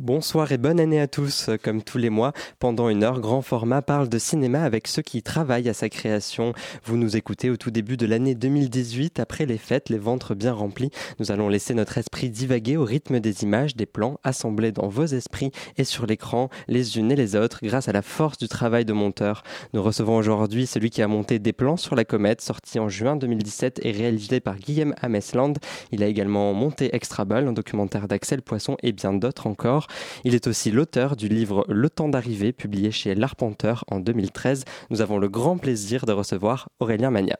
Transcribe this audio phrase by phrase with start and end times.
[0.00, 1.50] Bonsoir et bonne année à tous.
[1.60, 5.24] Comme tous les mois, pendant une heure, Grand Format parle de cinéma avec ceux qui
[5.24, 6.52] travaillent à sa création.
[6.84, 10.52] Vous nous écoutez au tout début de l'année 2018, après les fêtes, les ventres bien
[10.52, 10.92] remplis.
[11.18, 15.04] Nous allons laisser notre esprit divaguer au rythme des images, des plans assemblés dans vos
[15.04, 18.84] esprits et sur l'écran, les unes et les autres, grâce à la force du travail
[18.84, 19.42] de monteur.
[19.72, 23.16] Nous recevons aujourd'hui celui qui a monté des plans sur la comète, sorti en juin
[23.16, 25.58] 2017 et réalisé par Guillaume Amesland.
[25.90, 29.87] Il a également monté Extra Ball, un documentaire d'Axel Poisson et bien d'autres encore.
[30.24, 34.64] Il est aussi l'auteur du livre Le temps d'arriver, publié chez L'Arpenteur en 2013.
[34.90, 37.36] Nous avons le grand plaisir de recevoir Aurélien Magna.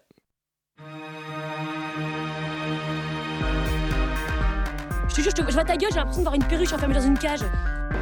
[5.08, 6.72] Je te jure, je, te, je vois ta gueule, j'ai l'impression de voir une perruche
[6.72, 7.40] enfermée dans une cage.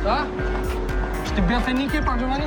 [0.02, 0.26] Ça
[1.24, 2.44] Je t'ai bien fait niquer par Giovanni.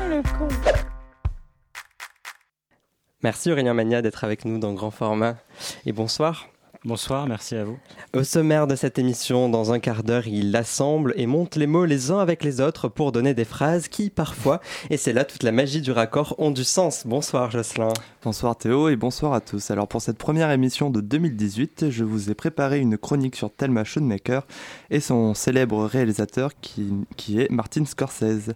[0.00, 0.48] Oh le con.
[3.22, 5.36] Merci Aurélien Magna d'être avec nous dans grand format.
[5.86, 6.48] Et bonsoir.
[6.84, 7.78] Bonsoir, merci à vous.
[8.12, 11.84] Au sommaire de cette émission, dans un quart d'heure, il assemble et monte les mots
[11.84, 15.44] les uns avec les autres pour donner des phrases qui, parfois, et c'est là toute
[15.44, 17.06] la magie du raccord, ont du sens.
[17.06, 17.92] Bonsoir Jocelyn.
[18.24, 19.70] Bonsoir Théo et bonsoir à tous.
[19.70, 23.84] Alors pour cette première émission de 2018, je vous ai préparé une chronique sur Thelma
[23.84, 24.44] Schoonmaker
[24.90, 28.54] et son célèbre réalisateur qui, qui est Martin Scorsese.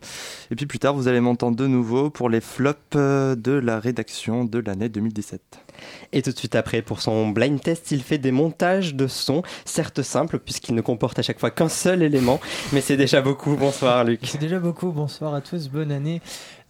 [0.50, 4.44] Et puis plus tard, vous allez m'entendre de nouveau pour les flops de la rédaction
[4.44, 5.65] de l'année 2017.
[6.12, 9.42] Et tout de suite après, pour son blind test, il fait des montages de sons,
[9.64, 12.40] certes simples, puisqu'il ne comporte à chaque fois qu'un seul élément,
[12.72, 13.56] mais c'est déjà beaucoup.
[13.56, 14.20] Bonsoir Luc.
[14.24, 16.20] C'est déjà beaucoup, bonsoir à tous, bonne année.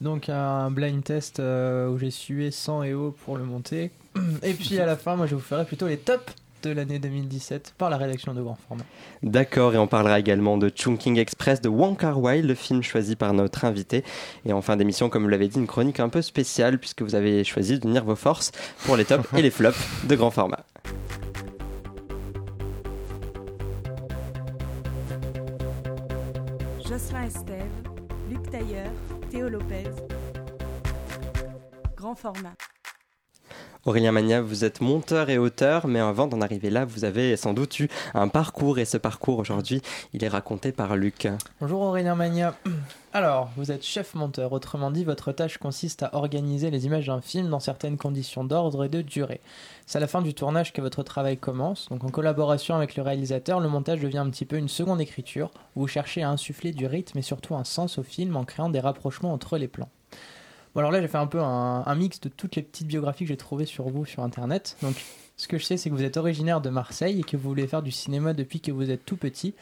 [0.00, 3.90] Donc un blind test euh, où j'ai sué 100 et haut pour le monter.
[4.42, 7.74] Et puis à la fin, moi je vous ferai plutôt les tops de l'année 2017
[7.78, 8.84] par la rédaction de grand format.
[9.22, 13.16] D'accord, et on parlera également de Chunking Express de Wong Kar Wai, le film choisi
[13.16, 14.04] par notre invité.
[14.44, 17.14] Et en fin d'émission, comme vous l'avez dit, une chronique un peu spéciale puisque vous
[17.14, 18.52] avez choisi d'unir vos forces
[18.84, 20.64] pour les tops et les flops de grand format.
[26.88, 27.66] Jocelyn Estève,
[28.30, 28.91] Luc Tailleur,
[29.31, 29.91] Théo Lopez.
[31.97, 32.54] Grand format.
[33.86, 37.54] Aurélien Magna, vous êtes monteur et auteur, mais avant d'en arriver là, vous avez sans
[37.54, 39.80] doute eu un parcours, et ce parcours aujourd'hui,
[40.12, 41.28] il est raconté par Luc.
[41.60, 42.56] Bonjour Aurélien Magna.
[43.12, 47.20] Alors, vous êtes chef monteur, autrement dit, votre tâche consiste à organiser les images d'un
[47.20, 49.41] film dans certaines conditions d'ordre et de durée.
[49.86, 53.04] C'est à la fin du tournage que votre travail commence, donc en collaboration avec le
[53.04, 56.86] réalisateur, le montage devient un petit peu une seconde écriture, vous cherchez à insuffler du
[56.86, 59.91] rythme et surtout un sens au film en créant des rapprochements entre les plans.
[60.76, 63.28] Bon alors là j'ai fait un peu un, mix de toutes les petites biographies que
[63.28, 64.76] j'ai trouvées sur vous sur internet.
[64.82, 65.03] Donc
[65.38, 67.66] ce que je sais c'est que vous êtes originaire de Marseille et que vous voulez
[67.66, 69.54] faire du cinéma depuis que vous êtes tout petit.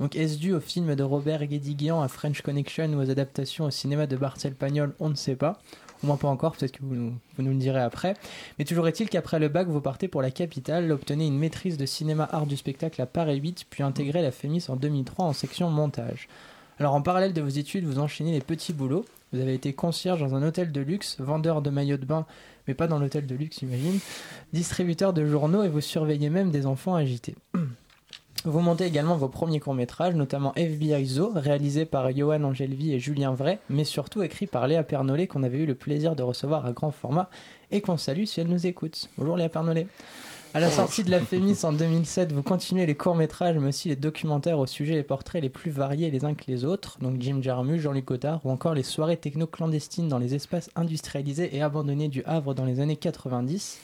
[0.00, 3.70] Donc est-ce dû au film de Robert Guédiguian à French Connection ou aux adaptations au
[3.70, 5.58] cinéma de Marcel Pagnol On ne sait pas.
[6.02, 8.14] Au moins pas encore, peut-être que vous nous, vous nous le direz après.
[8.58, 11.84] Mais toujours est-il qu'après le bac, vous partez pour la capitale, obtenez une maîtrise de
[11.84, 15.68] cinéma art du spectacle à Paris 8, puis intégrez la FEMIS en 2003 en section
[15.68, 16.28] montage.
[16.78, 19.04] Alors en parallèle de vos études, vous enchaînez les petits boulots.
[19.32, 22.26] Vous avez été concierge dans un hôtel de luxe, vendeur de maillots de bain,
[22.66, 23.98] mais pas dans l'hôtel de luxe, j'imagine,
[24.52, 27.34] distributeur de journaux et vous surveillez même des enfants agités.
[28.44, 33.34] Vous montez également vos premiers courts-métrages, notamment FBI Zoo, réalisé par Johan Angelvi et Julien
[33.34, 36.72] Vray, mais surtout écrit par Léa Pernollet, qu'on avait eu le plaisir de recevoir à
[36.72, 37.30] grand format
[37.70, 39.08] et qu'on salue si elle nous écoute.
[39.16, 39.86] Bonjour Léa Pernollet.
[40.54, 43.96] À la sortie de la FEMIS en 2007, vous continuez les courts-métrages, mais aussi les
[43.96, 47.38] documentaires au sujet et portraits les plus variés les uns que les autres, donc Jim
[47.40, 52.22] Jarmusch, Jean-Luc Godard, ou encore les soirées techno-clandestines dans les espaces industrialisés et abandonnés du
[52.24, 53.80] Havre dans les années 90.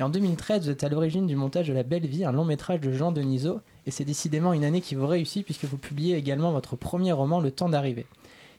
[0.00, 2.44] Et en 2013, vous êtes à l'origine du montage de La Belle Vie, un long
[2.44, 6.16] métrage de Jean Denisot, et c'est décidément une année qui vous réussit puisque vous publiez
[6.16, 8.06] également votre premier roman, Le temps d'arriver.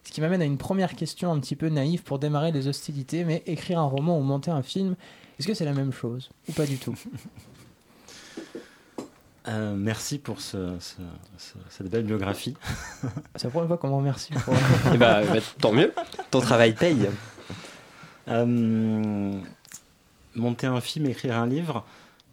[0.03, 3.25] Ce qui m'amène à une première question un petit peu naïve pour démarrer les hostilités,
[3.25, 4.95] mais écrire un roman ou monter un film,
[5.41, 6.93] est-ce que c'est la même chose ou pas du tout
[9.47, 10.97] euh, Merci pour ce, ce,
[11.39, 12.55] ce, cette belle biographie.
[13.35, 14.33] c'est la première fois qu'on me remercie.
[14.33, 14.53] Pour...
[14.93, 15.91] Et bah, bah, tant mieux,
[16.29, 17.09] ton travail paye.
[18.27, 19.33] Euh,
[20.35, 21.83] monter un film, écrire un livre,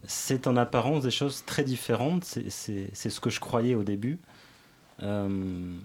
[0.06, 2.24] c'est en apparence des choses très différentes.
[2.24, 4.18] C'est ce que je croyais au début.
[5.02, 5.78] Euh,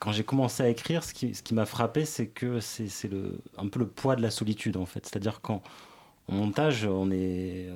[0.00, 2.88] quand j'ai commencé à écrire, ce qui, ce qui m'a frappé, c'est que c'est
[3.56, 5.06] un peu le poids de la solitude, en fait.
[5.06, 5.62] C'est-à-dire quand
[6.28, 7.68] en montage, on est,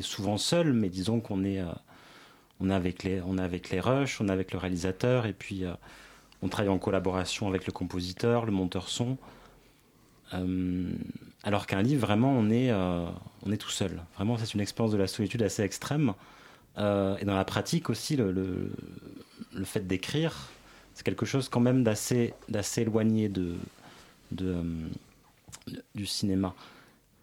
[0.00, 4.58] souvent seul, mais disons qu'on est, est avec les, on rushs, on est avec le
[4.58, 5.64] réalisateur, et puis
[6.42, 9.16] on travaille en collaboration avec le compositeur, le monteur son.
[10.34, 10.92] Euh,
[11.42, 13.06] alors qu'un livre, vraiment, on est, euh,
[13.58, 14.02] tout seul.
[14.16, 16.14] Vraiment, c'est une expérience de la solitude assez extrême.
[16.76, 18.70] Euh, et dans la pratique aussi, le,
[19.64, 20.50] fait d'écrire,
[20.94, 22.34] c'est quelque chose quand même d'assez,
[22.76, 23.56] éloigné du
[26.04, 26.54] cinéma.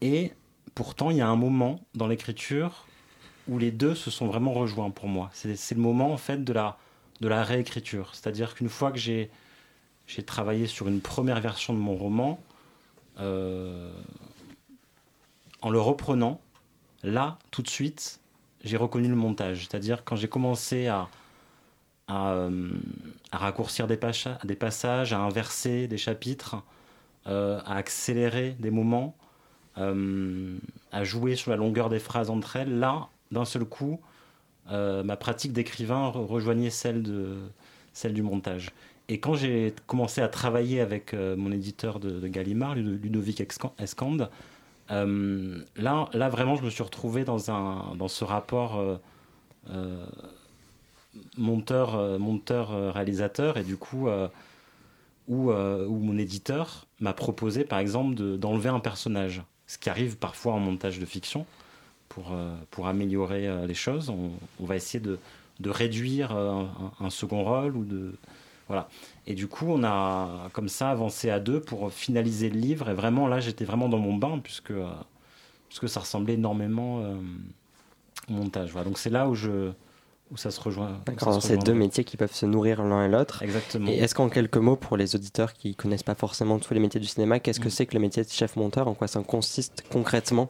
[0.01, 0.33] Et
[0.75, 2.86] pourtant, il y a un moment dans l'écriture
[3.48, 5.30] où les deux se sont vraiment rejoints pour moi.
[5.33, 8.12] C'est le moment en fait de la, réécriture.
[8.13, 9.30] C'est-à-dire qu'une fois que j'ai
[10.25, 12.39] travaillé sur une première version de mon roman,
[13.19, 13.92] euh,
[15.62, 16.42] en le reprenant,
[17.03, 18.19] là, tout de suite,
[18.63, 19.68] j'ai reconnu le montage.
[19.68, 21.09] C'est-à-dire quand j'ai commencé à,
[22.09, 22.71] euh,
[23.31, 24.00] raccourcir des,
[24.44, 26.57] des, passages, à inverser des chapitres,
[27.27, 29.15] euh, à accélérer des moments,
[29.75, 34.00] à jouer sur la longueur des phrases entre elles, là, d'un seul coup,
[34.69, 37.38] euh, ma pratique d'écrivain rejoignait celle, de,
[37.94, 38.71] celle du montage.
[39.09, 43.41] Et quand j'ai commencé à travailler avec euh, mon éditeur de, Gallimard, Ludovic
[43.79, 44.29] Escande,
[44.91, 49.00] euh, là, là, vraiment, je me suis retrouvé dans, un, dans ce rapport
[51.38, 53.57] monteur, monteur réalisateur.
[53.57, 54.07] Et du coup
[55.27, 60.51] où, où, mon éditeur m'a proposé par exemple d'enlever un personnage ce qui arrive parfois
[60.51, 61.45] en montage de fiction
[62.09, 64.09] pour, euh, améliorer euh, les choses.
[64.09, 65.18] On, va essayer de,
[65.62, 66.65] de réduire euh,
[67.00, 68.13] un, second rôle ou de
[68.68, 68.89] voilà.
[69.27, 72.89] Et du coup, on a comme ça avancé à deux pour finaliser le livre.
[72.89, 74.73] Et vraiment, là, j'étais vraiment dans mon bain puisque
[75.69, 76.97] puisque ça ressemblait énormément
[78.27, 78.71] au montage.
[78.71, 78.85] Voilà.
[78.85, 79.71] Donc c'est là où je
[80.31, 81.01] où ça se rejoint.
[81.06, 83.44] D'accord, c'est deux métiers qui peuvent se nourrir l'un et l'autre.
[83.44, 83.92] Exactement.
[83.92, 87.00] Et est-ce qu'en quelques mots, pour les auditeurs qui connaissent pas forcément tous les métiers
[87.00, 87.72] du cinéma, qu'est-ce que mm.
[87.72, 90.50] c'est que le métier de chef monteur En quoi ça consiste concrètement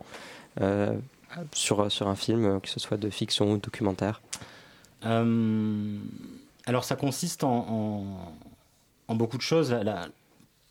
[1.54, 4.22] sur, sur un film, que ce soit de fiction ou de documentaire?
[5.06, 5.98] Euh,
[6.66, 8.06] Alors ça consiste en,
[9.08, 9.76] en, beaucoup de choses.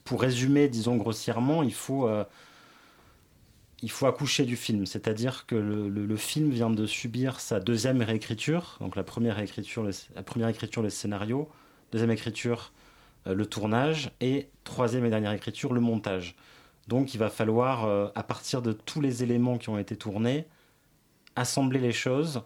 [0.04, 2.24] pour résumer, disons grossièrement, il faut, euh,
[3.82, 4.86] il faut accoucher du film.
[4.86, 8.76] C'est-à-dire que le, le, film vient de subir sa deuxième réécriture.
[8.80, 11.48] Donc la première réécriture, la première écriture, le scénario.
[11.92, 12.72] Deuxième écriture,
[13.26, 14.10] euh, le tournage.
[14.20, 16.36] Et troisième et dernière écriture, le montage.
[16.88, 20.46] Donc il va falloir, euh, à partir de tous les éléments qui ont été tournés,
[21.36, 22.42] assembler les choses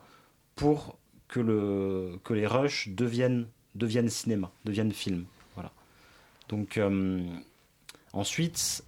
[0.54, 0.98] pour
[1.28, 5.25] que, le, que les rushs deviennent, deviennent cinéma, deviennent film.
[5.54, 5.72] Voilà.
[6.48, 7.25] Donc euh,
[8.12, 8.84] ensuite,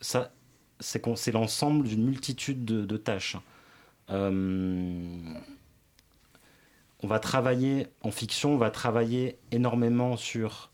[0.00, 0.32] ça,
[0.80, 3.36] c'est l'ensemble d'une multitude de, tâches.
[4.10, 5.34] Euh,
[7.02, 10.70] on va travailler en fiction, on va travailler énormément sur,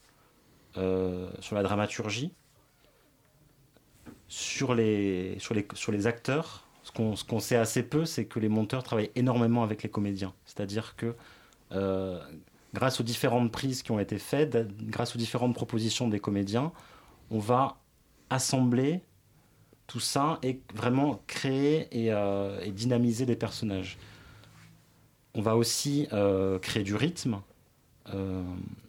[0.75, 2.33] sur la dramaturgie,
[4.29, 6.67] sur les, sur les, sur les acteurs,
[7.15, 10.33] ce qu'on sait assez peu, c'est que les monteurs travaillent énormément avec les comédiens.
[10.45, 11.15] C'est-à-dire que
[11.73, 12.23] euh,
[12.75, 14.57] grâce aux différentes prises qui ont été faites,
[14.87, 16.73] grâce aux différentes propositions des comédiens,
[17.31, 17.79] on va
[18.31, 19.03] assembler
[19.87, 23.99] tout ça et vraiment créer et, euh, dynamiser des personnages.
[25.35, 27.41] On va aussi euh, créer du rythme,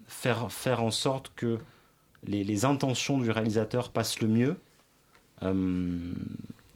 [0.07, 1.57] faire, faire en sorte que
[2.23, 4.57] les, les intentions du réalisateur passent le mieux
[5.43, 6.13] euh,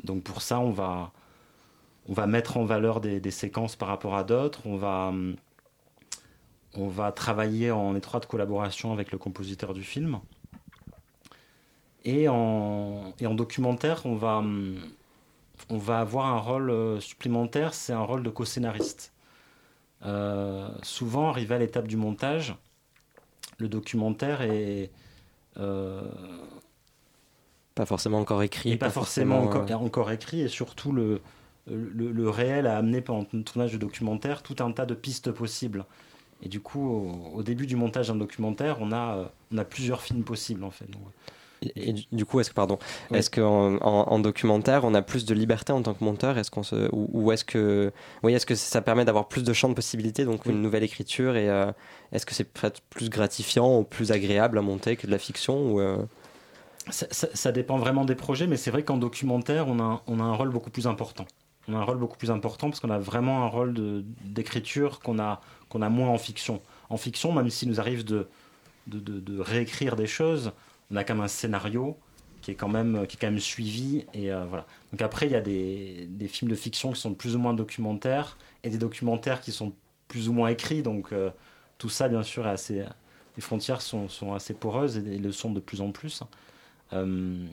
[0.03, 1.11] donc pour ça, on va,
[2.07, 4.61] on va mettre en valeur des, séquences par rapport à d'autres.
[4.65, 5.13] On va,
[6.73, 10.19] on va travailler en étroite collaboration avec le compositeur du film.
[12.03, 14.43] Et en, et en documentaire, on va,
[15.69, 19.13] on va avoir un rôle euh, supplémentaire, c'est un rôle de co-scénariste.
[20.03, 22.55] Euh, souvent, arrivé à l'étape du montage,
[23.59, 24.89] le documentaire est,
[27.75, 28.71] pas forcément encore écrit.
[28.71, 31.21] Et pas, forcément, encore, euh, encore, écrit, et surtout le,
[31.67, 35.85] le, réel a amené pendant le tournage du documentaire tout un tas de pistes possibles.
[36.41, 36.89] Et du coup,
[37.35, 40.87] au, début du montage d'un documentaire, on a, on a plusieurs films possibles en fait.
[41.61, 42.79] Et, du coup, est-ce que pardon,
[43.13, 46.63] est-ce qu'en en, documentaire, on a plus de liberté en tant que monteur, est-ce qu'on
[46.63, 47.91] se, ou, est-ce que,
[48.23, 51.35] oui, est-ce que ça permet d'avoir plus de champs de possibilités, donc une nouvelle écriture,
[51.35, 51.71] et euh,
[52.11, 52.51] est-ce que c'est
[52.89, 55.97] plus gratifiant ou plus agréable à monter que de la fiction ou euh,
[56.89, 60.33] ça, dépend vraiment des projets, mais c'est vrai qu'en documentaire, on a, on a un
[60.33, 61.25] rôle beaucoup plus important.
[61.67, 65.19] On a un rôle beaucoup plus important parce qu'on a vraiment un rôle d'écriture qu'on
[65.19, 66.59] a, qu'on a moins en fiction.
[66.89, 68.27] En fiction, même s'il nous arrive de,
[68.87, 70.53] de, de, réécrire des choses,
[70.91, 71.97] on a quand même un scénario
[72.41, 74.05] qui est quand même, qui est quand même suivi.
[74.13, 74.65] Et euh, voilà.
[74.91, 78.37] Donc après, il y a des, films de fiction qui sont plus ou moins documentaires
[78.63, 79.73] et des documentaires qui sont
[80.07, 80.81] plus ou moins écrits.
[80.81, 81.29] Donc euh,
[81.77, 82.85] tout ça, bien sûr, est assez,
[83.35, 86.23] les frontières sont, sont assez poreuses et, le sont de plus en plus.
[86.93, 87.45] Euh,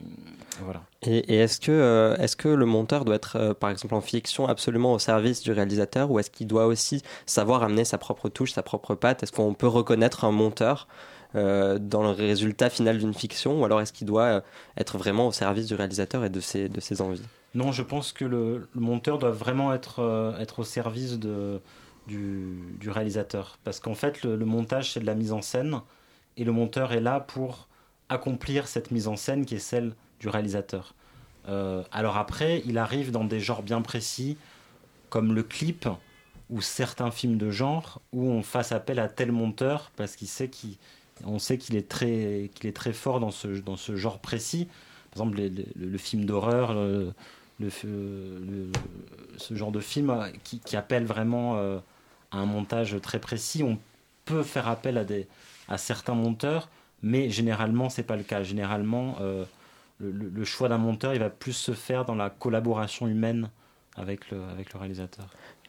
[0.63, 0.83] voilà.
[1.03, 4.49] Et, est-ce que, euh, est-ce que le monteur doit être, euh, par exemple en fiction,
[4.49, 8.53] absolument au service du réalisateur ou est-ce qu'il doit aussi savoir amener sa propre touche,
[8.53, 9.23] sa propre patte?
[9.23, 10.89] Est-ce qu'on peut reconnaître un monteur
[11.35, 14.43] dans le résultat final d'une fiction ou alors est-ce qu'il doit
[14.77, 17.23] être vraiment au service du réalisateur et de ses, de ses envies?
[17.55, 21.61] Non, je pense que le, monteur doit vraiment être, être au service de,
[22.09, 25.81] du, réalisateur parce qu'en fait le, montage c'est de la mise en scène
[26.37, 27.69] et le monteur est là pour
[28.09, 30.95] accomplir cette mise en scène qui est celle du réalisateur.
[31.49, 34.37] Euh, alors après, il arrive dans des genres bien précis,
[35.11, 35.89] comme le clip,
[36.51, 40.49] ou certains films de genre où on fasse appel à tel monteur parce qu'il sait
[40.49, 40.77] qu'il
[41.27, 44.67] on sait qu'il est très est très fort dans ce dans ce genre précis.
[45.13, 45.41] Par exemple
[45.77, 47.13] le, film d'horreur le-
[49.37, 51.79] ce genre de film euh, qui, appelle vraiment euh,
[52.31, 53.63] à un montage très précis.
[53.63, 53.79] On
[54.25, 55.27] peut faire appel à des
[55.69, 56.69] à certains monteurs
[57.03, 58.43] mais généralement c'est pas le cas.
[58.43, 59.45] Généralement euh,
[59.99, 63.51] le, le- le choix d'un monteur il va plus se faire dans la collaboration humaine
[63.97, 65.27] avec le avec le réalisateur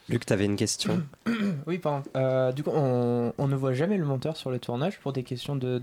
[0.08, 1.02] Luc, tu avais une question
[1.66, 2.08] Oui, pardon.
[2.16, 5.22] Euh, du coup, on, on ne voit jamais le monteur sur le tournage pour des
[5.22, 5.82] questions de,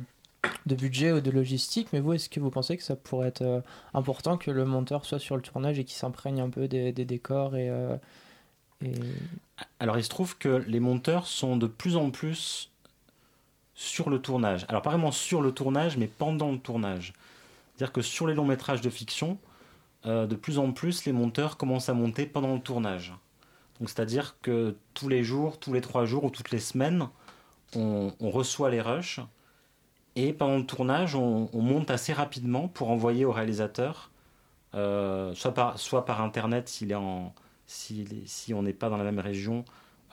[0.66, 3.42] de budget ou de logistique, mais vous, est-ce que vous pensez que ça pourrait être
[3.42, 3.62] euh,
[3.94, 7.06] important que le monteur soit sur le tournage et qu'il s'imprègne un peu des, des
[7.06, 7.96] décors et, euh,
[8.84, 8.94] et...
[9.80, 12.70] Alors il se trouve que les monteurs sont de plus en plus
[13.74, 14.66] sur le tournage.
[14.70, 17.14] Alors pas vraiment sur le tournage, mais pendant le tournage.
[17.76, 19.38] C'est-à-dire que sur les longs métrages de fiction,
[20.06, 23.14] euh, de plus en plus les monteurs commencent à monter pendant le tournage.
[23.79, 27.07] Donc c'est-à-dire que tous les jours, tous les trois jours ou toutes les semaines,
[27.75, 29.19] on, reçoit les rushs.
[30.15, 34.10] Et pendant le tournage, on, on monte assez rapidement pour envoyer au réalisateur,
[34.74, 37.34] euh, soit, par, soit par internet s'il est en,
[37.65, 39.63] si on n'est pas dans la même région,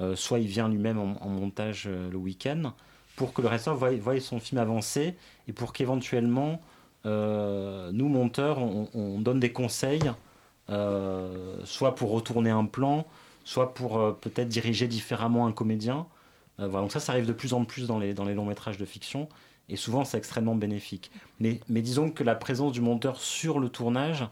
[0.01, 2.73] euh, soit il vient lui-même en, montage euh, le week-end,
[3.17, 5.17] pour que le réalisateur voie, voie son film avancer
[5.49, 6.61] et pour qu'éventuellement,
[7.05, 10.11] nous, monteurs, on, on donne des conseils,
[10.69, 13.07] soit pour retourner un plan,
[13.45, 16.07] soit pour euh, peut-être diriger différemment un comédien.
[16.61, 18.47] Euh, voilà, donc ça, ça arrive de plus en plus dans les, dans les longs
[18.47, 19.29] métrages de fiction,
[19.69, 21.11] et souvent c'est extrêmement bénéfique.
[21.41, 24.27] Mais, mais disons que la présence du monteur sur le tournage,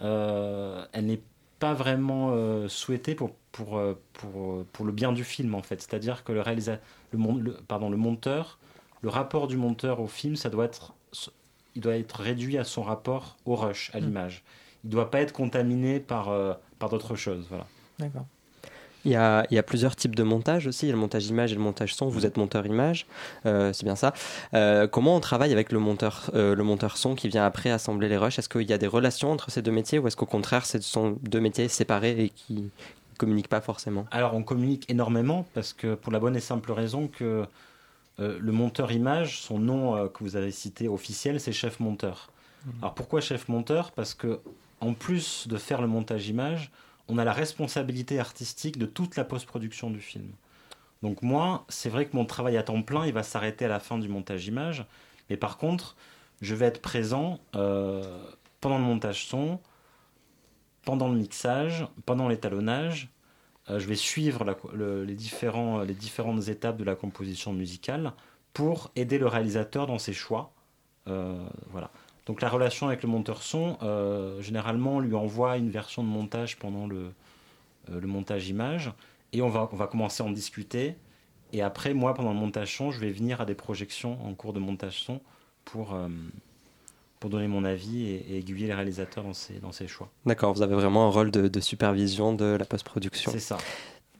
[0.00, 1.20] euh, elle n'est
[1.58, 2.34] pas vraiment
[2.68, 3.80] souhaitée pour, pour,
[4.14, 5.80] pour, pour le bien du film en fait.
[5.80, 6.80] C'est-à-dire que le, réalisa-
[7.12, 8.58] le, mon- le- pardon, le monteur,
[9.02, 10.92] le rapport du monteur au film, ça doit être,
[11.76, 14.04] il doit être réduit à son rapport au rush, à Mm.
[14.04, 14.42] l'image.
[14.82, 16.30] Il ne doit pas être contaminé par,
[16.80, 17.46] par d'autres choses.
[17.48, 17.66] Voilà.
[17.98, 18.26] D'accord.
[19.04, 20.86] Il y, a, il y a plusieurs types de montage aussi.
[20.86, 22.08] Il y a le montage image et le montage son.
[22.08, 23.06] Vous êtes monteur image,
[23.46, 24.12] euh, c'est bien ça.
[24.54, 28.08] Euh, comment on travaille avec le monteur, euh, le monteur son qui vient après assembler
[28.08, 28.38] les rushs?
[28.38, 30.80] Est-ce qu'il y a des relations entre ces deux métiers ou est-ce qu'au contraire, ce
[30.80, 32.68] sont deux métiers séparés et qui ne
[33.18, 34.06] communiquent pas forcément?
[34.12, 37.44] Alors on communique énormément parce que pour la bonne et simple raison que
[38.20, 42.30] euh, le monteur image, son nom euh, que vous avez cité officiel, c'est chef monteur.
[42.80, 43.90] Alors pourquoi chef monteur?
[43.90, 44.38] Parce que
[44.80, 46.70] en plus de faire le montage image,
[47.08, 50.32] on a la responsabilité artistique de toute la post-production du film.
[51.02, 53.80] Donc moi, c'est vrai que mon travail à temps plein, il va s'arrêter à la
[53.80, 54.84] fin du montage image,
[55.28, 55.96] mais par contre,
[56.40, 58.02] je vais être présent euh,
[58.60, 59.60] pendant le montage son,
[60.84, 63.08] pendant le mixage, pendant l'étalonnage,
[63.70, 64.44] euh, je vais suivre
[64.74, 68.12] les, les différentes étapes de la composition musicale
[68.52, 70.52] pour aider le réalisateur dans ses choix.
[71.08, 71.90] Euh, voilà.
[72.26, 76.08] Donc la relation avec le monteur son, euh, généralement, on lui envoie une version de
[76.08, 77.12] montage pendant le,
[77.90, 78.92] euh, le montage image,
[79.32, 80.94] et on va, on va commencer à en discuter.
[81.52, 84.52] Et après, moi, pendant le montage son, je vais venir à des projections en cours
[84.52, 85.20] de montage son
[85.64, 86.08] pour, euh,
[87.18, 90.08] pour donner mon avis et, et aiguiller les réalisateurs dans ses, dans ses choix.
[90.24, 93.32] D'accord, vous avez vraiment un rôle de, de supervision de la post-production.
[93.32, 93.58] C'est ça.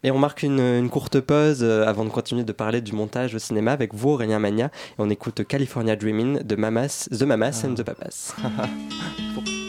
[0.05, 3.35] Et on marque une, une courte pause euh, avant de continuer de parler du montage
[3.35, 4.67] au cinéma avec vous, Aurélien Magna.
[4.67, 8.35] Et on écoute California Dreaming de Mamas, The Mamas and the Papas.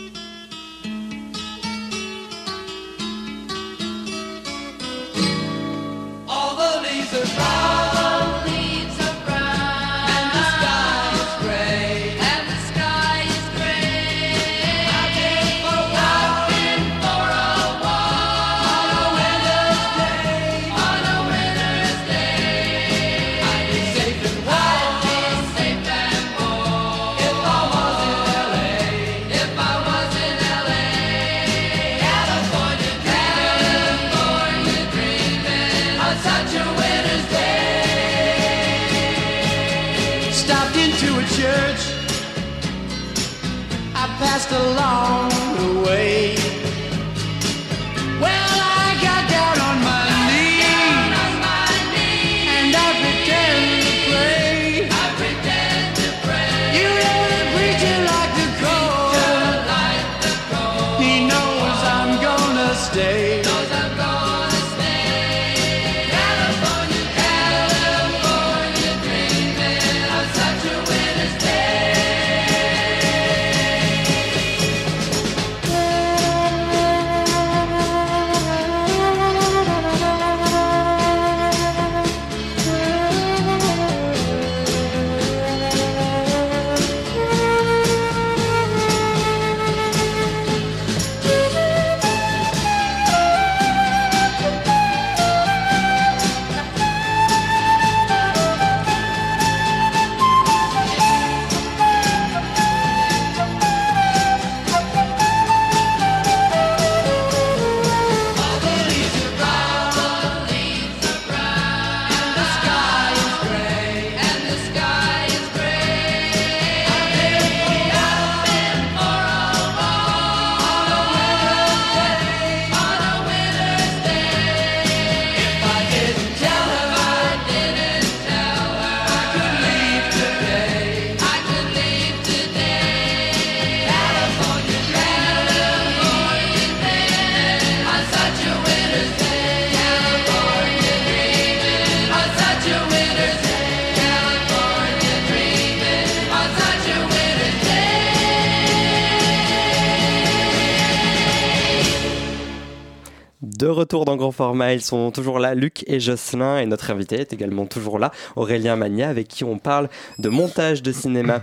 [154.72, 158.76] ils sont toujours là, Luc et Jocelyn, et notre invité est également toujours là, Aurélien
[158.76, 159.90] Magna, avec qui on parle
[160.20, 161.42] de montage de cinéma.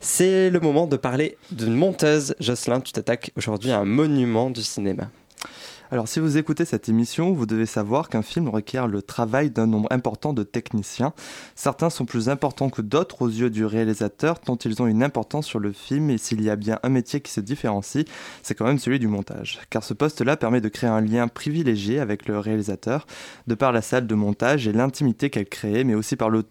[0.00, 2.34] C'est le moment de parler d'une monteuse.
[2.40, 5.10] Jocelyn, tu t'attaques aujourd'hui à un monument du cinéma.
[5.92, 9.66] Alors si vous écoutez cette émission, vous devez savoir qu'un film requiert le travail d'un
[9.66, 11.12] nombre important de techniciens.
[11.56, 15.48] Certains sont plus importants que d'autres aux yeux du réalisateur, tant ils ont une importance
[15.48, 18.04] sur le film, et s'il y a bien un métier qui se différencie,
[18.44, 19.58] c'est quand même celui du montage.
[19.68, 23.08] Car ce poste-là permet de créer un lien privilégié avec le réalisateur,
[23.48, 26.44] de par la salle de montage et l'intimité qu'elle crée, mais aussi par le,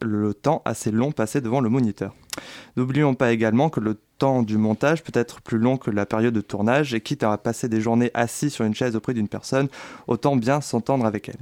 [0.00, 2.14] le temps assez long passé devant le moniteur.
[2.76, 6.34] N'oublions pas également que le temps du montage peut être plus long que la période
[6.34, 9.68] de tournage et quitte à passer des journées assis sur une chaise auprès d'une personne,
[10.06, 11.38] autant bien s'entendre avec elle.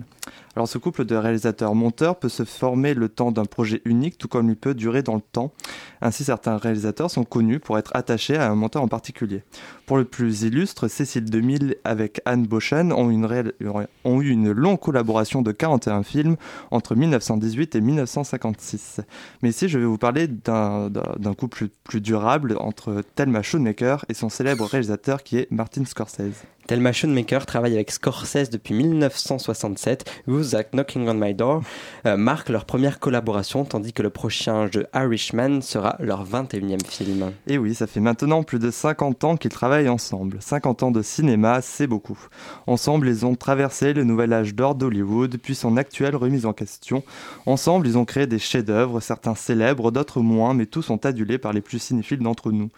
[0.56, 4.48] Alors ce couple de réalisateurs-monteurs peut se former le temps d'un projet unique tout comme
[4.48, 5.52] il peut durer dans le temps.
[6.00, 9.42] Ainsi certains réalisateurs sont connus pour être attachés à un monteur en particulier.
[9.86, 15.50] Pour le plus illustre, Cécile 2000 avec Anne Bochen ont, eu une longue collaboration de
[15.50, 16.36] 41 films
[16.70, 19.00] entre 1918 et 1956.
[19.42, 24.28] Mais ici, je vais vous parler d'un couple plus durable entre Thelma Schoonmaker et son
[24.28, 26.44] célèbre réalisateur qui est Martin Scorsese.
[26.66, 30.10] Thelma Schoonmaker travaille avec Scorsese depuis 1967.
[30.26, 31.62] Who's That Knocking on My Door
[32.06, 37.32] euh, marque leur première collaboration, tandis que le prochain jeu Irishman sera leur 21e film.
[37.46, 40.38] Et oui, ça fait maintenant plus de 50 ans qu'ils travaillent ensemble.
[40.40, 42.18] 50 ans de cinéma, c'est beaucoup.
[42.66, 47.02] Ensemble, ils ont traversé le nouvel âge d'or d'Hollywood, puis son actuelle remise en question.
[47.44, 51.52] Ensemble, ils ont créé des chefs-d'œuvre, certains célèbres, d'autres moins, mais tous sont adulés par
[51.52, 52.70] les plus cinéphiles d'entre nous.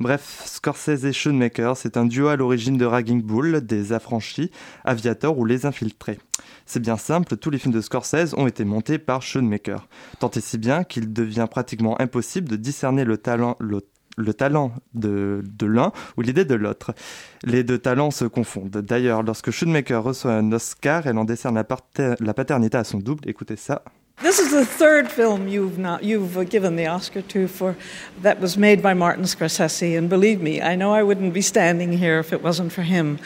[0.00, 4.52] Bref, Scorsese et Schoonmaker, c'est un duo à l'origine de Ragging Bull, des Affranchis,
[4.84, 6.20] Aviator ou Les Infiltrés.
[6.66, 9.88] C'est bien simple, tous les films de Scorsese ont été montés par Schoonmaker.
[10.20, 13.80] Tant et si bien qu'il devient pratiquement impossible de discerner le talent, le,
[14.16, 16.94] le talent de, de l'un ou l'idée de l'autre.
[17.42, 18.70] Les deux talents se confondent.
[18.70, 23.28] D'ailleurs, lorsque Schoonmaker reçoit un Oscar, elle en décerne la paternité à son double.
[23.28, 23.82] Écoutez ça.
[24.20, 27.76] This is the third film you've not you've given the Oscar to for
[28.22, 31.92] that was made by Martin Scorsese, and believe me, I know I wouldn't be standing
[31.92, 33.18] here if it wasn't for him.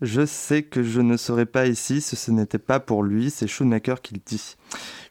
[0.00, 3.48] Je sais que je ne serais pas ici si ce n'était pas pour lui, c'est
[3.48, 4.54] Schoonmaker qui le dit.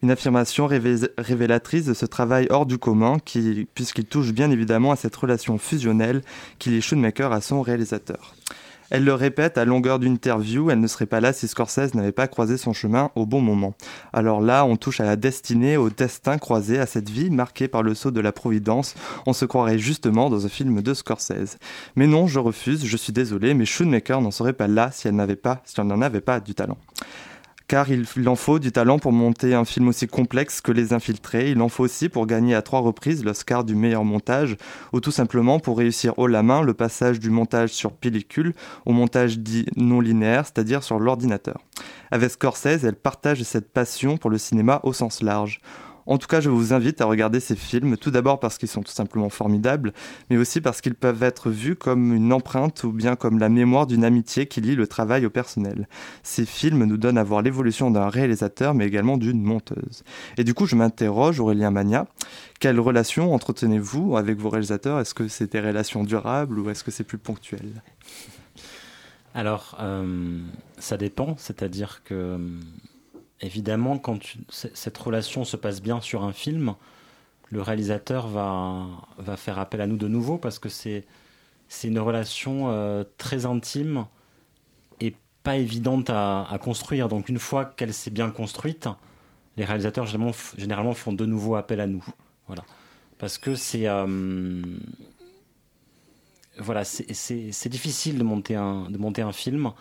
[0.02, 4.92] Une affirmation révé- révélatrice de ce travail hors du commun, qui, puisqu'il touche bien évidemment
[4.94, 6.22] à cette relation fusionnelle
[6.58, 8.34] qui lie Schoonmaker à son réalisateur.
[8.90, 12.28] Elle le répète à longueur d'interview, elle ne serait pas là si Scorsese n'avait pas
[12.28, 13.74] croisé son chemin au bon moment.
[14.14, 17.84] Alors là, on touche à la destinée, au destin croisé, à cette vie marquée par
[17.84, 18.96] le sceau de la Providence.
[19.26, 21.58] On se croirait justement dans un film de Scorsese.
[21.96, 25.16] Mais non, je refuse, je suis désolé, mais Schoonmaker n'en serait pas là si elle
[25.16, 26.78] n'avait pas, si elle n'en avait pas du talent.
[27.68, 31.52] Car il en faut du talent pour monter un film aussi complexe que Les Infiltrés.
[31.52, 34.56] Il en faut aussi pour gagner à trois reprises l'Oscar du meilleur montage,
[34.94, 38.54] ou tout simplement pour réussir haut la main le passage du montage sur pellicule
[38.86, 41.60] au montage dit non linéaire, c'est-à-dire sur l'ordinateur.
[42.10, 45.60] Avec Scorsese, elle partage cette passion pour le cinéma au sens large.
[46.08, 48.82] En tout cas, je vous invite à regarder ces films, tout d'abord parce qu'ils sont
[48.82, 49.94] tout simplement formidables,
[50.30, 53.88] mais aussi parce qu'ils peuvent être vus comme une empreinte ou bien comme la mémoire
[53.88, 55.88] d'une amitié qui lie le travail au personnel.
[56.24, 60.04] Ces films nous donnent à voir l'évolution d'un réalisateur, mais également d'une monteuse.
[60.38, 62.08] Et du coup, je m'interroge, Aurélien Magna,
[62.60, 65.00] quelle relation entretenez-vous avec vos réalisateurs?
[65.02, 67.82] Est-ce que c'est des relations durables ou est-ce que c'est plus ponctuel?
[69.34, 70.40] Alors, euh,
[70.80, 72.40] ça dépend, c'est-à-dire que,
[73.42, 74.20] évidemment, quand
[74.50, 76.76] cette relation se passe bien sur un film,
[77.50, 81.06] le réalisateur va, faire appel à nous de nouveau parce que c'est
[81.84, 84.06] une relation euh, très intime
[85.00, 87.08] et pas évidente à, construire.
[87.08, 88.90] Donc, une fois qu'elle s'est bien construite,
[89.56, 92.06] les réalisateurs généralement, font de nouveau appel à nous.
[92.48, 92.64] Voilà.
[93.18, 93.88] Parce que c'est.
[93.88, 94.62] euh,
[96.60, 96.84] voilà,
[97.70, 99.72] difficile de monter, un, de monter un film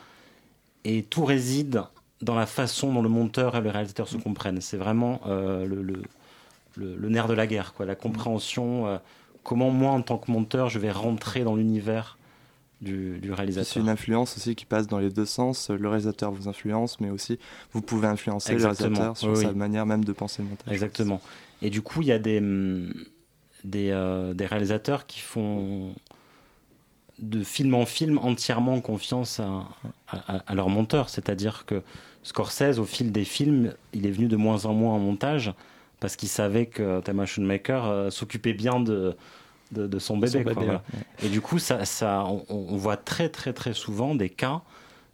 [0.85, 1.83] et tout réside
[2.23, 4.61] dans la façon dont le monteur et le réalisateur se comprennent.
[4.61, 6.03] C'est vraiment euh, le, le,
[6.77, 8.87] le- le nerf de la guerre, quoi, la compréhension.
[8.87, 8.99] euh,
[9.43, 12.19] comment moi, en tant que monteur, je vais rentrer dans l'univers
[12.83, 13.73] du, réalisateur.
[13.73, 15.71] C'est une influence aussi qui passe dans les deux sens.
[15.71, 17.39] Le réalisateur vous influence, mais aussi
[17.73, 18.89] vous pouvez influencer Exactement.
[18.91, 19.55] le réalisateur sur Oui, sa oui.
[19.55, 20.73] manière même de penser le montage.
[20.73, 21.21] Exactement.
[21.63, 22.41] Et du coup, il y a des,
[23.65, 25.95] des, euh, des réalisateurs qui font
[27.19, 29.65] de film en film entièrement confiance à,
[30.09, 31.09] à- à leur monteur.
[31.09, 31.83] C'est-à-dire que
[32.23, 35.53] Scorsese, au fil des films, il est venu de moins en moins en montage
[36.01, 39.15] parce qu'il savait que Thelma Schoonmaker euh, s'occupait bien de,
[39.73, 40.45] de, de son bébé.
[40.45, 40.83] Son quoi.
[41.23, 44.61] Et du coup, ça, ça, on, on voit très très très souvent des cas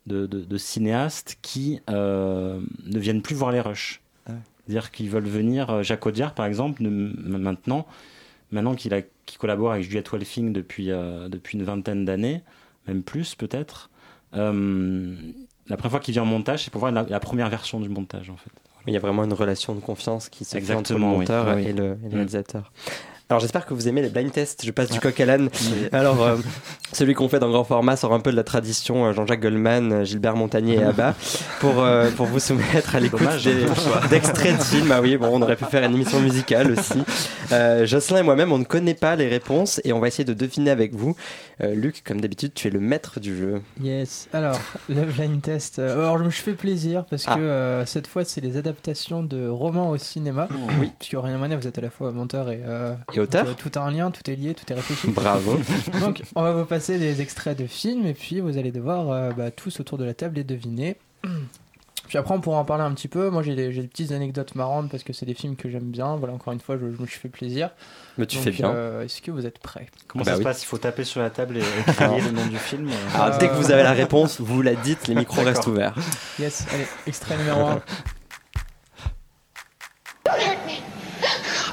[0.06, 4.00] de, de- de cinéastes qui euh, ne viennent plus voir les rushs.
[4.26, 4.38] Ah ouais.
[4.66, 5.70] C'est-à-dire qu'ils veulent venir.
[5.70, 7.86] euh, Jacques Audiard, par exemple, ne- maintenant,
[8.50, 12.42] maintenant qu'il a- qu'il collabore avec Juliette Wolfing depuis, euh, depuis une vingtaine d'années,
[12.88, 13.88] même plus peut-être,
[14.34, 15.14] Euh,
[15.68, 17.88] la première fois qu'il vient en montage, c'est pour voir la, la première version du
[17.90, 18.50] montage en fait.
[18.86, 21.04] Il y a vraiment une relation de confiance qui se fait entre le oui.
[21.04, 21.62] monteur Oui.
[21.68, 22.14] et le, et le Mm.
[22.14, 22.72] réalisateur.
[23.32, 24.62] Alors j'espère que vous aimez les blind tests.
[24.62, 25.48] Je passe du coq à l'âne.
[25.90, 26.36] Alors euh,
[26.92, 29.90] celui qu'on fait dans grand format sort un peu de la tradition euh, Jean-Jacques Goldman,
[29.90, 31.14] euh, Gilbert Montagnier et Abba
[31.58, 33.64] pour euh, pour vous soumettre à l'écoute des-
[34.10, 34.92] d'extraits de films.
[34.92, 37.02] Ah oui, bon, on aurait pu faire une émission musicale aussi.
[37.52, 40.34] Euh, Jocelyn et moi-même, on ne connaît pas les réponses et on va essayer de
[40.34, 41.16] deviner avec vous.
[41.62, 43.62] Euh, Luc, comme d'habitude, tu es le maître du jeu.
[43.80, 44.28] Yes.
[44.34, 44.58] Alors,
[44.90, 45.78] le blind test.
[45.78, 47.36] alors, je me fais plaisir parce Ah.
[47.36, 50.48] que euh, cette fois, c'est les adaptations de romans au cinéma.
[50.78, 50.90] Oui.
[50.98, 53.70] Parce qu'Aurélien Manet, vous êtes à la fois monteur et, euh, Et auteur donc, euh,
[53.70, 55.08] tout a un lien, tout est lié, tout est réfléchi.
[55.08, 55.58] Bravo.
[56.00, 59.30] Donc, on va vous passer des extraits de films et puis vous allez devoir euh,
[59.32, 60.96] bah, tous autour de la table les deviner.
[62.08, 63.30] Puis après, on pourra en parler un petit peu.
[63.30, 66.16] Moi, j'ai des, petites anecdotes marrantes parce que c'est des films que j'aime bien.
[66.16, 67.70] Voilà, encore une fois, je, je me suis fait plaisir.
[68.18, 68.70] Mais tu Donc, fais bien.
[68.70, 69.86] euh, Est-ce que vous êtes prêts?
[70.08, 70.42] Comment Bah ça oui.
[70.42, 70.62] se passe?
[70.62, 72.88] Il faut taper sur la table et, crier le nom du film.
[72.88, 72.92] euh.
[73.18, 75.94] Alors, dès que vous avez la réponse, vous la dites, les micros restent ouverts.
[76.38, 77.74] Yes, allez, extrait numéro 1.
[80.24, 80.72] Don't hurt me.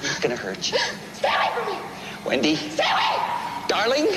[0.04, 0.78] I'm not gonna hurt you.
[1.14, 1.80] Stay away from me.
[2.26, 2.56] Wendy.
[2.56, 3.68] Stay away.
[3.68, 4.08] Darling.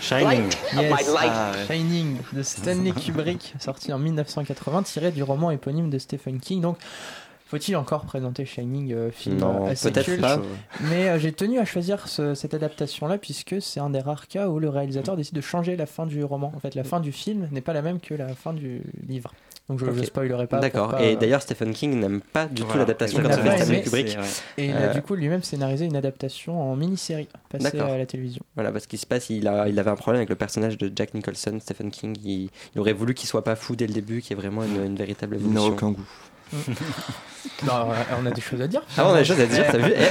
[0.00, 0.50] Shining.
[0.74, 0.90] Yes.
[0.90, 1.32] my life.
[1.32, 1.66] Ah, ouais.
[1.66, 6.60] Shining de Stanley Kubrick, sorti en 1980, tiré du roman éponyme de Stephen King.
[6.60, 6.78] Donc,
[7.46, 10.40] faut-il encore présenter Shining, euh, film Non, euh, assez peut-être culte pas.
[10.82, 14.48] Mais euh, j'ai tenu à choisir ce- cette adaptation-là puisque c'est un des rares cas
[14.48, 16.52] où le réalisateur décide de changer la fin du roman.
[16.54, 19.32] En fait, la fin du film n'est pas la même que la fin du livre.
[19.68, 20.04] Donc je ne Ok.
[20.04, 20.58] spoilerai pas.
[20.60, 20.90] D'accord.
[20.90, 23.80] pas, Et euh, d'ailleurs, Stephen King n'aime pas du tout l'adaptation n'a fait Stanley.
[23.82, 24.18] Kubrick.
[24.58, 27.90] Et il a Euh, du coup lui-même scénarisé une adaptation en mini-série passée D'accord.
[27.92, 28.42] à la télévision.
[28.56, 30.92] Voilà, parce qu'il se passe, il, a, il avait un problème avec le personnage de
[30.94, 32.14] Jack Nicholson, Stephen King.
[32.24, 34.64] Il, il aurait voulu qu'il soit pas fou dès le début, qu'il y ait vraiment
[34.64, 35.72] une, une véritable Il n'a évolution.
[35.72, 36.06] aucun goût.
[37.66, 37.88] Non,
[38.22, 38.82] on a des choses à dire.
[38.98, 40.08] Ah, on a des choses à dire, t'as vu Eh,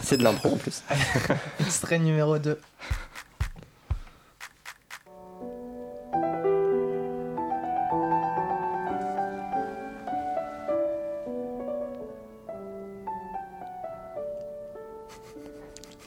[0.00, 0.82] C'est de l'impro en plus.
[1.60, 2.58] Extrait numéro 2.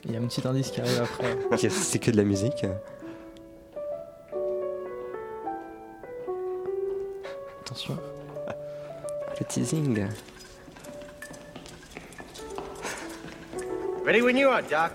[0.07, 1.37] Il y a un petit indice qui arrive après.
[1.51, 2.65] Ok, C'est que de la musique.
[7.61, 7.97] Attention.
[9.39, 10.07] Le teasing.
[14.05, 14.91] Ready when you are, Doc.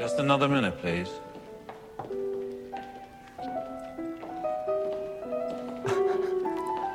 [0.00, 1.08] Just another minute, please.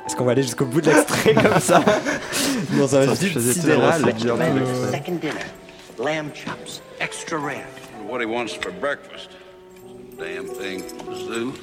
[0.06, 1.82] Est-ce qu'on va aller jusqu'au bout de l'extrait comme ça
[2.78, 4.14] Dans un Ça, vide sidéral.
[6.02, 6.82] Lamb chops.
[6.98, 7.64] Extra rare.
[8.08, 9.30] What he wants for breakfast.
[10.18, 11.54] Damn thing the zoo.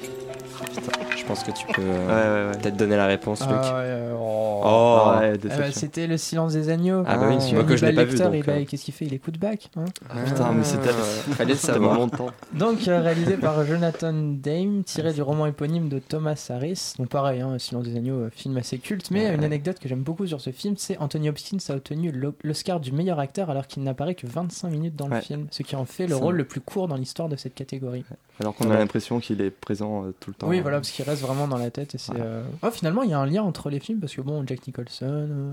[1.16, 2.58] Je pense que tu peux euh, ouais, ouais.
[2.60, 3.50] peut-être donner la réponse, Luc.
[3.52, 4.60] Ah ouais, euh, oh.
[4.62, 5.64] Oh, Ah ouais, Ah bah.
[5.72, 7.02] C'était le silence des agneaux.
[7.06, 8.64] Ah bah oui, moi que je l'ai pas vu, bah, euh.
[8.68, 9.70] Qu'est-ce qu'il fait Il écoute back.
[9.76, 9.84] hein
[10.26, 11.96] Putain, mais c'était Fallait le savoir.
[11.98, 12.26] longtemps.
[12.52, 16.94] Donc euh, réalisé par Jonathan Dame, tiré du roman éponyme de Thomas Harris.
[16.98, 19.10] Donc pareil, hein, Silence des agneaux, film assez culte.
[19.10, 19.34] Mais Ouais.
[19.34, 22.80] une anecdote que j'aime beaucoup sur ce film, c'est Anthony Hopkins a obtenu l'O- l'Oscar
[22.80, 25.84] du meilleur acteur alors qu'il n'apparaît que 25 minutes dans le film, ce qui en
[25.86, 28.04] fait le rôle le plus court dans l'histoire de cette catégorie.
[28.40, 30.49] Alors qu'on a l'impression qu'il est présent tout le temps.
[30.50, 31.94] Oui, voilà, parce qu'il reste vraiment dans la tête.
[31.94, 34.20] Et c'est, euh, oh, finalement, il y a un lien entre les films parce que
[34.20, 35.06] bon, Jack Nicholson.
[35.06, 35.50] euh,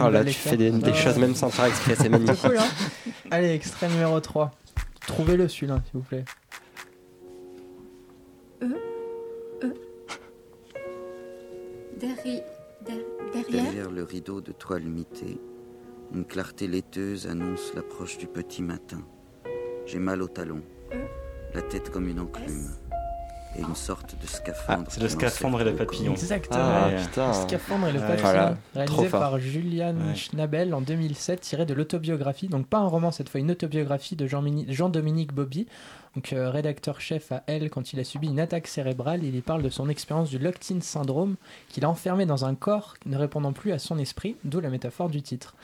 [0.00, 2.40] Oh là, tu fais des, des choses même sans faire exprès, c'est magnifique.
[2.42, 2.66] Cool, hein
[3.30, 4.50] Allez, extrait numéro 3.
[5.06, 6.24] Trouvez-le celui-là, s'il vous plaît.
[11.98, 12.42] Derri-
[12.86, 15.40] der- derrière Derrière le rideau de toile mitée,
[16.14, 19.00] une clarté laiteuse annonce l'approche du petit matin.
[19.86, 20.62] J'ai mal au talon,
[21.54, 22.68] la tête comme une enclume,
[23.56, 24.84] et une sorte de scaphandre.
[24.86, 26.12] Ah, c'est le qui scaphandre et le papillon.
[26.12, 26.58] Exactement.
[26.62, 26.96] Ah, Ouais.
[27.02, 27.28] putain.
[27.28, 28.06] Le Scaphandre et le Ouais.
[28.06, 30.14] papillon, Voilà, réalisé par Julian Ouais.
[30.14, 34.26] Schnabel en 2007, tiré de l'autobiographie, donc pas un roman cette fois, une autobiographie de
[34.26, 35.66] Jean-Dominique Bobby,
[36.14, 39.22] donc euh, rédacteur-chef à Elle quand il a subi une attaque cérébrale.
[39.24, 41.36] Il y parle de son expérience du locked-in syndrome
[41.68, 45.10] qu'il a enfermé dans un corps ne répondant plus à son esprit, d'où la métaphore
[45.10, 45.54] du titre.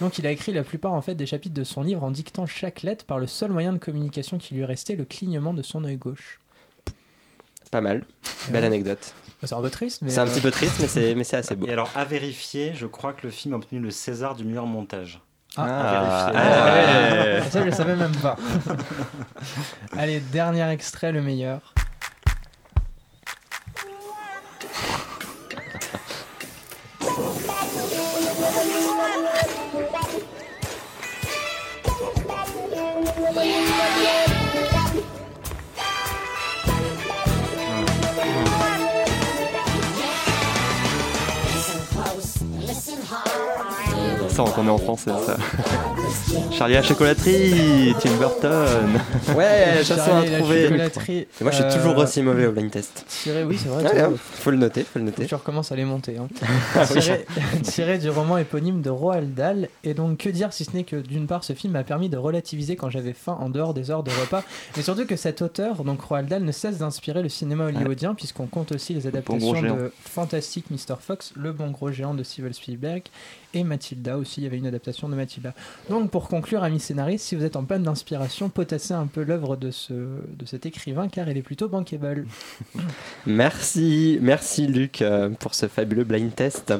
[0.00, 2.46] Donc il a écrit la plupart en fait des chapitres de son livre en dictant
[2.46, 5.84] chaque lettre par le seul moyen de communication qui lui restait, le clignement de son
[5.84, 6.40] œil gauche.
[7.70, 8.04] Pas mal.
[8.50, 9.14] Belle anecdote.
[9.44, 11.36] C'est un peu triste, mais C'est un euh, petit peu triste, mais c'est mais c'est
[11.36, 11.66] assez beau.
[11.66, 14.66] Et alors, à vérifier, je crois que le film a obtenu le César du meilleur
[14.66, 15.20] montage.
[15.56, 17.34] Ah, Ah, vérifier.
[17.44, 17.50] ouais.
[17.50, 18.36] Ça, je le savais même pas.
[19.96, 21.74] Allez, dernier extrait, le meilleur.
[44.46, 45.36] Sent qu'on est en français, ça.
[46.52, 48.88] Charlie à la chocolaterie, Tim Burton.
[49.36, 49.82] Ouais,
[50.38, 50.62] trouver.
[50.68, 51.18] chocolaterie.
[51.18, 53.04] Et moi, je suis Euh, toujours aussi mauvais au blind test.
[53.08, 53.84] Tiré, oui, c'est vrai.
[53.90, 55.26] Tu vois, ouais, faut le noter, faut le noter.
[55.26, 56.16] tu recommences à les monter.
[56.18, 56.28] hein.
[56.76, 57.26] Ah tiré,
[57.62, 59.68] tiré du roman éponyme de Roald Dahl.
[59.84, 62.16] Et donc, que dire si ce n'est que d'une part, ce film m'a permis de
[62.16, 64.42] relativiser quand j'avais faim en dehors des heures de repas.
[64.76, 68.46] Mais surtout que cet auteur, donc Roald Dahl, ne cesse d'inspirer le cinéma hollywoodien, puisqu'on
[68.46, 70.94] compte aussi les adaptations de Fantastic Mr.
[71.00, 73.02] Fox, Le bon gros géant de Steven Spielberg,
[73.54, 74.27] et Mathilda aussi.
[74.36, 75.54] Il y avait une adaptation de Mathilda.
[75.88, 79.56] Donc, pour conclure, amis scénaristes, si vous êtes en panne d'inspiration, potassez un peu l'œuvre
[79.56, 82.26] de, ce, de cet écrivain, car elle est plutôt bankable.
[83.26, 86.72] Merci, merci Luc euh, pour ce fabuleux blind test.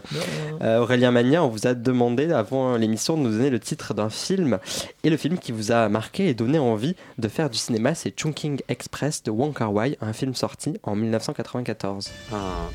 [0.60, 4.10] Euh, Aurélien Magnin, on vous a demandé avant l'émission de nous donner le titre d'un
[4.10, 4.58] film.
[5.04, 8.18] Et le film qui vous a marqué et donné envie de faire du cinéma, c'est
[8.18, 12.10] Chungking Express de Wong Kar Wai, un film sorti en 1994.
[12.30, 12.70] 啊，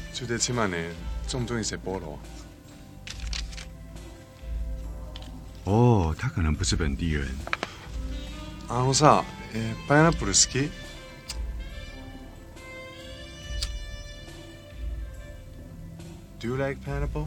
[5.64, 7.26] 哦，他可能不是本地人。
[8.68, 10.70] あのさ、えーパイナップル好き
[16.38, 17.26] Do you like pineapple?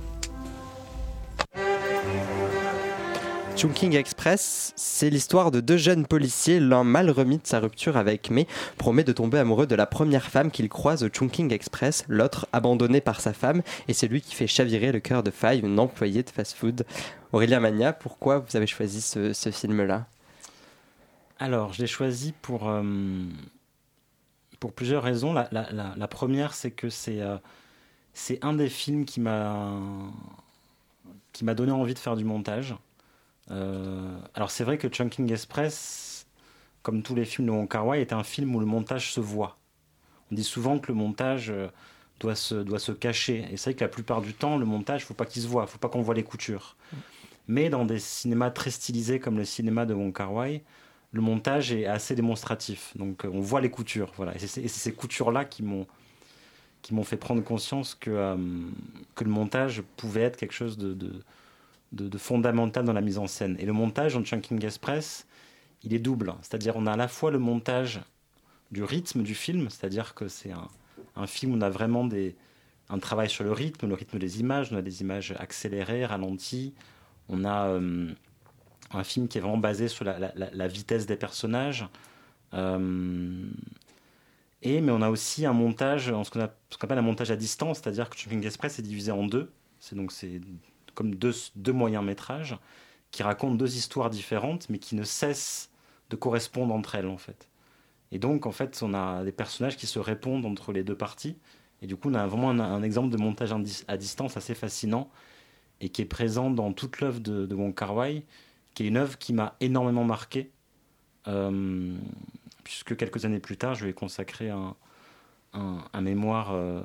[3.57, 8.29] Chungking Express, c'est l'histoire de deux jeunes policiers, l'un mal remis de sa rupture avec
[8.29, 12.47] May, promet de tomber amoureux de la première femme qu'il croise au Chungking Express, l'autre
[12.53, 15.81] abandonné par sa femme, et c'est lui qui fait chavirer le cœur de Faye, une
[15.81, 16.85] employée de fast-food.
[17.33, 20.05] Aurélien Magna, pourquoi vous avez choisi ce, film-là?
[21.39, 22.83] Alors, je l'ai choisi pour, euh,
[24.75, 25.33] plusieurs raisons.
[25.33, 27.39] La, première, c'est que c'est euh,
[28.43, 29.55] un des films qui m'a
[31.55, 32.77] donné envie de faire du montage.
[33.51, 36.27] Euh, alors, c'est vrai que Chunking Express,
[36.83, 39.21] comme tous les films de Wong Kar Wai, est un film où le montage se
[39.21, 39.59] voit.
[40.31, 41.69] On dit souvent que le montage euh,
[42.21, 43.47] doit se, doit se cacher.
[43.51, 45.67] Et c'est vrai que la plupart du temps, le montage, faut pas qu'il se voit,
[45.67, 46.77] faut pas qu'on voit les coutures.
[47.49, 50.65] Mais dans des cinémas très stylisés comme le cinéma de Wong Kar Wai,
[51.13, 52.97] le montage est assez démonstratif.
[52.97, 54.13] Donc euh, on voit les coutures.
[54.17, 54.35] Voilà.
[54.35, 55.87] Et c'est ces coutures-là qui m'ont
[56.83, 58.37] qui m'ont fait prendre conscience que,
[59.17, 61.21] que le montage pouvait être quelque chose de,
[61.93, 63.57] de- fondamental dans la mise en scène.
[63.59, 65.27] Et le montage en Chunking Express,
[65.83, 66.35] il est double.
[66.43, 68.01] C'est-à-dire on a à la fois le montage
[68.73, 70.69] du rythme du film, c'est-à-dire que c'est un,
[71.15, 72.35] un film où on a vraiment des,
[72.89, 76.75] un travail sur le rythme, le rythme des images, on a des images accélérées, ralenties,
[77.29, 78.13] on a euh,
[78.93, 81.87] un film qui est vraiment basé sur la, la- vitesse des personnages.
[82.55, 83.45] Euh,
[84.63, 88.09] et, mais on a aussi un montage, ce qu'on appelle un montage à distance, c'est-à-dire
[88.11, 89.53] que Chunking Express est divisé en deux.
[89.79, 90.41] C'est donc c'est
[90.97, 92.59] comme deux, deux moyens métrages
[93.13, 95.71] qui racontent deux histoires différentes, mais qui ne cessent
[96.11, 97.49] de correspondre entre elles en fait.
[98.11, 101.37] Et donc en fait, on a des personnages qui se répondent entre les deux parties.
[101.83, 103.55] Et du coup, on a vraiment un, exemple de montage
[103.87, 105.11] à distance assez fascinant
[105.81, 108.25] et qui est présent dans toute l'œuvre de, de Wong Kar Wai,
[108.75, 110.51] qui est une œuvre qui m'a énormément marqué,
[111.29, 111.95] euh,
[112.65, 114.75] puisque quelques années plus tard, je lui ai consacré un,
[115.53, 116.83] un- mémoire euh,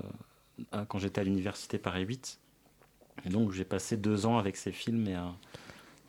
[0.87, 2.39] quand j'étais à l'université Paris 8.
[3.25, 5.21] Et donc j'ai passé deux ans avec ces films et euh,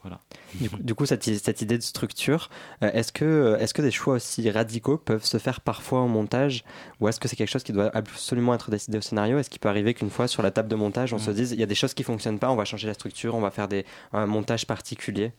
[0.02, 0.18] voilà.
[0.54, 2.50] Du coup, du coup, cette, cette idée de structure,
[2.82, 6.64] euh, est-ce que, est que des choix aussi radicaux peuvent se faire parfois en montage?
[7.00, 9.38] Ou est-ce que c'est quelque chose qui doit absolument être décidé au scénario?
[9.38, 11.34] Est-ce qu'il peut arriver qu'une fois sur la table de montage, on se Mm.
[11.34, 13.40] dise il y a des choses qui fonctionnent pas, on va changer la structure, on
[13.40, 15.32] va faire des, un montage particulier?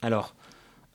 [0.00, 0.34] Alors,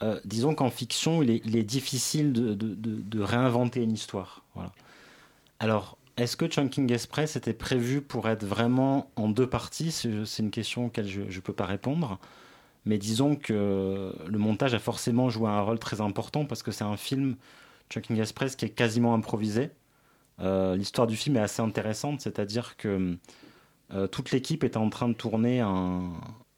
[0.01, 3.91] euh, disons qu'en fiction, il est, il est difficile de, de- de- de réinventer une
[3.91, 4.43] histoire.
[4.55, 4.71] Voilà.
[5.59, 10.51] Alors, est-ce que Chunking Express était prévu pour être vraiment en deux parties C'est une
[10.51, 12.19] question auquel je ne peux pas répondre.
[12.85, 16.85] Mais disons que le montage a forcément joué un rôle très important parce que c'est
[16.85, 17.35] un film,
[17.89, 19.71] Chunking Express, qui est quasiment improvisé.
[20.39, 23.17] Euh, L'histoire du film est assez intéressante, c'est-à-dire que
[23.93, 26.13] euh, toute l'équipe était en train de tourner un,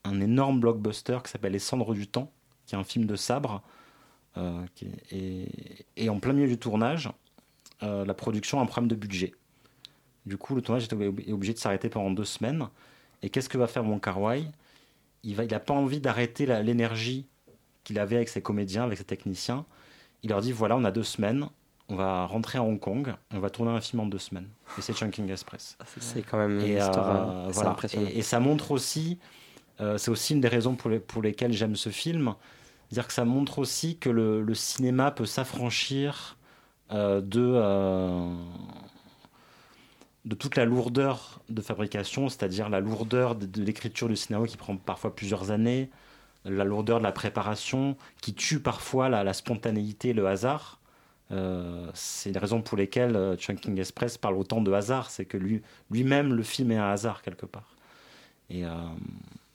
[0.06, 2.32] énorme blockbuster qui s'appelle Les Cendres du Temps,
[2.66, 3.62] qui est un film de sabre.
[4.38, 4.66] euh,
[5.12, 7.10] et, en plein milieu du tournage,
[7.82, 9.34] la production a un problème de budget.
[10.30, 12.68] Du coup, le tournage est obligé de s'arrêter pendant deux semaines.
[13.24, 14.46] Et qu'est-ce que va faire Wong Kar Wai
[15.24, 17.26] Il n'a il pas envie d'arrêter l'énergie
[17.84, 19.66] qu'il avait avec ses comédiens, avec ses techniciens.
[20.22, 21.48] Il leur dit voilà, on a deux semaines,
[21.90, 24.48] on va rentrer à Hong Kong, on va tourner un film en deux semaines.
[24.78, 25.76] Et c'est Chunking Express.
[26.00, 27.72] C'est quand même une Et, histoire euh, voilà.
[27.72, 28.12] impressionnante.
[28.12, 29.18] Et, et ça montre aussi,
[29.82, 32.36] euh, c'est aussi une des raisons pour, les- pour lesquelles j'aime ce film,
[32.88, 36.38] c'est-à-dire que ça montre aussi que le, le cinéma peut s'affranchir
[36.92, 38.32] euh, de, euh,
[40.26, 44.76] de toute la lourdeur de fabrication, c'est-à-dire la lourdeur de, l'écriture du scénario qui prend
[44.76, 45.90] parfois plusieurs années,
[46.46, 50.80] la lourdeur de la préparation qui tue parfois la, la spontanéité, le hasard.
[51.32, 55.38] Euh, c'est les raisons pour lesquelles euh, Chunking Express parle autant de hasard, c'est que
[55.38, 57.76] lui, lui-même le film est un hasard quelque part.
[58.50, 58.72] Et euh,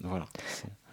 [0.00, 0.26] voilà.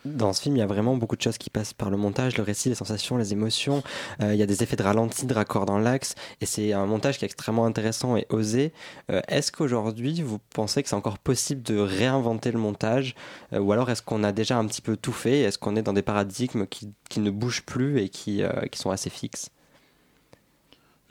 [0.03, 2.35] Dans ce film, il y a vraiment beaucoup de choses qui passent par le montage,
[2.35, 3.83] le récit, les sensations, les émotions.
[4.19, 6.87] Euh, il y a des effets de ralenti, de raccord dans l'axe, et c'est un
[6.87, 8.73] montage qui est extrêmement intéressant et osé.
[9.11, 13.13] Euh, est-ce qu'aujourd'hui, vous pensez que c'est encore possible de réinventer le montage,
[13.53, 15.83] Euh, ou alors est-ce qu'on a déjà un petit peu tout fait Est-ce qu'on est
[15.83, 19.51] dans des paradigmes qui, qui ne bougent plus et qui, qui sont assez fixes?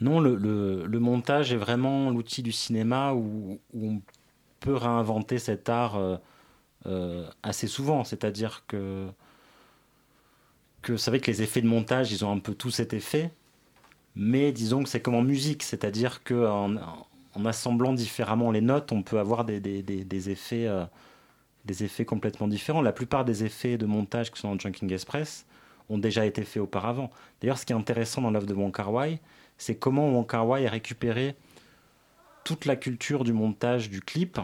[0.01, 4.03] Non, le, le- le montage est vraiment l'outil du cinéma où, où on
[4.61, 5.97] peut réinventer cet art
[7.43, 8.05] assez souvent.
[8.05, 9.07] C'est-à-dire que,
[10.83, 13.31] que c'est vrai que les effets de montage, ils ont un peu tout cet effet,
[14.17, 16.77] mais disons que c'est comme en musique, c'est-à-dire qu'en
[17.35, 20.85] en assemblant différemment les notes, on peut avoir des, des- des- des effets, euh,
[21.65, 22.83] des effets complètement différents.
[22.83, 25.47] La plupart des effets de montage qui sont dans Junking Express
[25.89, 27.11] ont déjà été faits auparavant.
[27.41, 28.73] D'ailleurs, ce qui est intéressant dans l'œuvre de Wong
[29.59, 31.37] c'est comment Wong a récupéré
[32.45, 34.41] toute la culture du montage du clip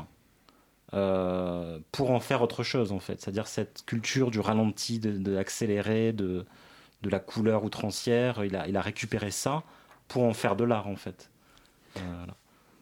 [0.94, 3.20] euh, pour en faire autre chose en fait.
[3.20, 6.46] C'est-à-dire cette culture du ralenti, de, l'accéléré, de,
[7.03, 8.44] de la couleur outrancière.
[8.44, 9.62] Il a, il a récupéré ça
[10.09, 11.31] pour en faire de l'art en fait.
[11.99, 12.01] Euh.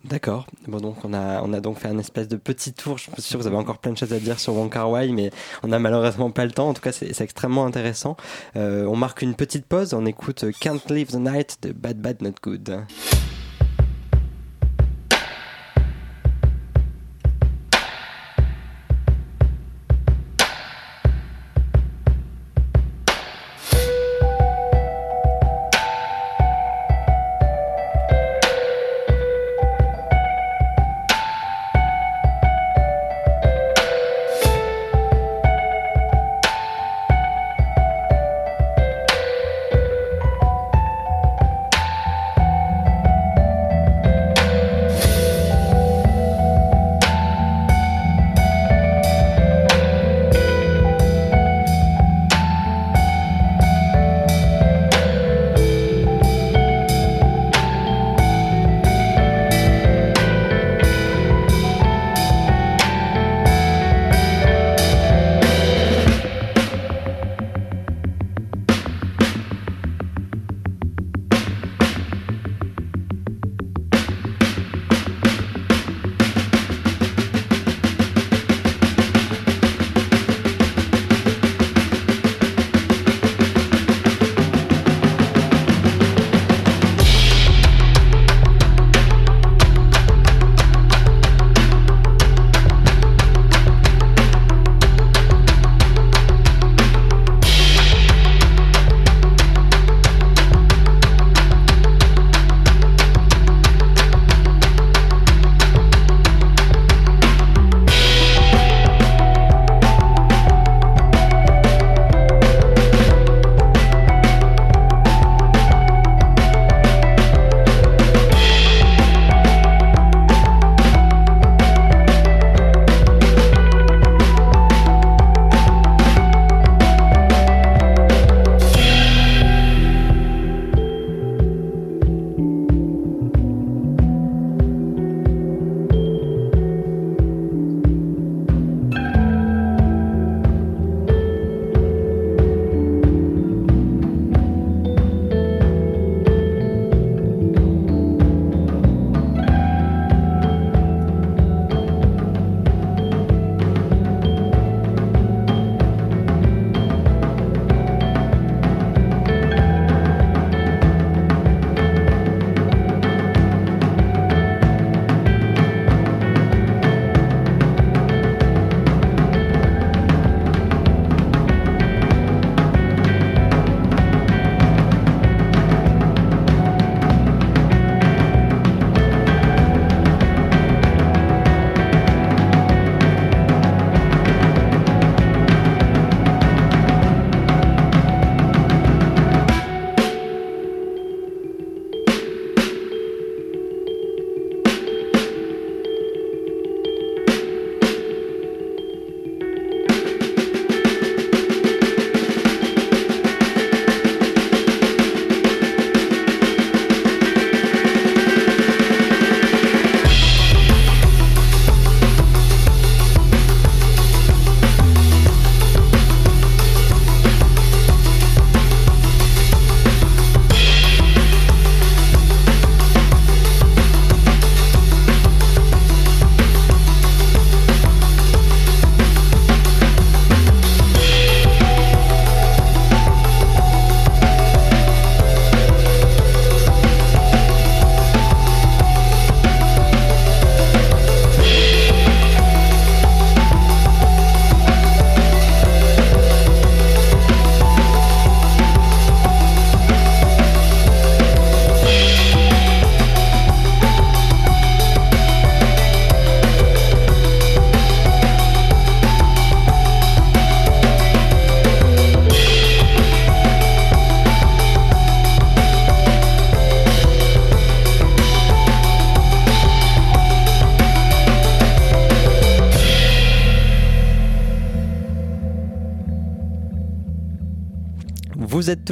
[0.05, 0.47] D'accord.
[0.69, 2.99] Bon, donc on a, on a donc fait un espèce de petit tour.
[2.99, 4.91] Je suis sûr que vous avez encore plein de choses à dire sur Wong Kar
[4.91, 5.31] Wai, mais
[5.63, 6.69] on n'a malheureusement pas le temps.
[6.69, 8.19] En tout cas, c'est extrêmement intéressant.
[8.57, 9.95] Euh, on marque une petite pause.
[9.95, 12.85] On écoute Can't Live the Night de Bad Bad Not Good.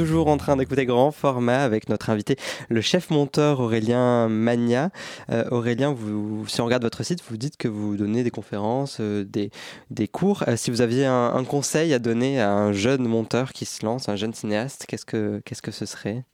[0.03, 2.35] Toujours en train d'écouter Grand Format avec notre invité,
[2.67, 4.89] le chef monteur Aurélien Magna.
[5.31, 8.97] Euh, Aurélien, vous, si on regarde votre site, vous dites que vous donnez des conférences,
[8.99, 9.49] euh, des,
[9.91, 10.43] des cours.
[10.49, 13.85] Euh, si vous aviez un, un conseil à donner à un jeune monteur qui se
[13.85, 16.25] lance, un jeune cinéaste, qu'est-ce que, qu'est-ce que ce serait?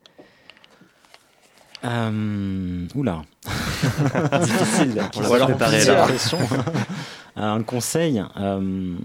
[1.86, 3.22] Euh, oula.
[4.42, 5.04] Difficile.
[5.16, 6.08] On Ou alors préparé plusieurs.
[7.36, 8.24] Un conseil.
[8.40, 8.96] euh,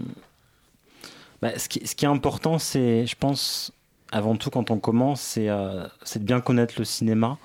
[1.43, 3.71] bah, ce, qui, ce qui est important, c'est, je pense,
[4.15, 7.37] avant tout quand on commence, c'est euh, c'est de bien connaître le cinéma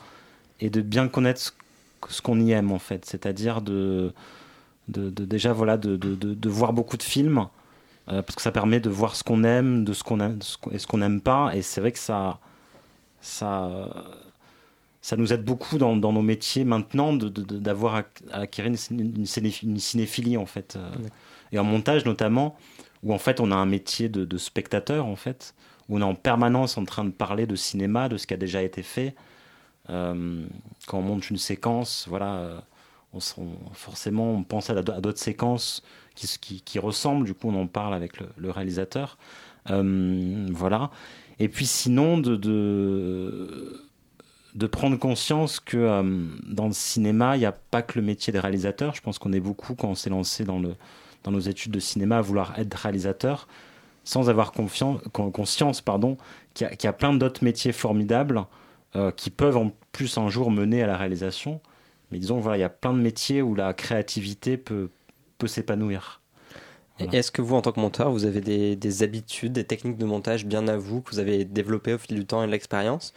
[0.60, 1.50] et de bien connaître ce,
[2.08, 3.04] ce qu'on y aime en fait.
[3.06, 4.12] C'est-à-dire de,
[4.88, 7.48] de, de- déjà voilà de, voir beaucoup de films
[8.10, 10.38] euh, parce que ça permet de voir ce qu'on aime, de ce qu'on aime
[10.72, 11.52] et ce qu'on n'aime pas.
[11.56, 12.40] Et c'est vrai que ça
[13.22, 13.70] ça
[15.02, 19.62] ça nous aide beaucoup dans, dans nos métiers maintenant d'avoir ac- acquis une, une ciné-
[19.62, 20.90] une cinéphilie en fait Euh,
[21.52, 22.56] et en montage notamment
[23.02, 25.54] où en fait on a un métier de, de spectateur en fait
[25.90, 28.62] on est en permanence en train de parler de cinéma de ce qui a déjà
[28.62, 29.14] été fait.
[29.88, 30.44] Euh,
[30.86, 32.60] quand on monte une séquence voilà euh,
[33.12, 35.82] on, on- forcément on pense à, d'autres séquences
[36.14, 37.26] qui, ressemblent.
[37.26, 39.18] Du coup on en parle avec le, réalisateur.
[39.70, 40.90] Euh, voilà.
[41.38, 43.82] Et puis sinon de, de
[44.54, 46.02] de prendre conscience que
[46.44, 48.96] dans le cinéma, il n'y a pas que le métier des réalisateurs.
[48.96, 50.60] Je pense qu'on est beaucoup, quand on s'est lancé dans
[51.30, 53.46] nos études de cinéma, à vouloir être réalisateur,
[54.04, 56.16] sans avoir conscience pardon,
[56.54, 58.44] qu'il y, a- qu'il y a plein d'autres métiers formidables
[58.96, 61.60] euh, qui peuvent en plus un jour mener à la réalisation.
[62.10, 64.88] Mais disons, voilà, il y a plein de métiers où la créativité peut,
[65.38, 66.20] peut s'épanouir.
[67.12, 70.04] Est-ce que vous, en tant que monteur, vous avez des, des habitudes, des techniques de
[70.04, 73.14] montage bien à vous que vous avez développées au fil du temps et de l'expérience?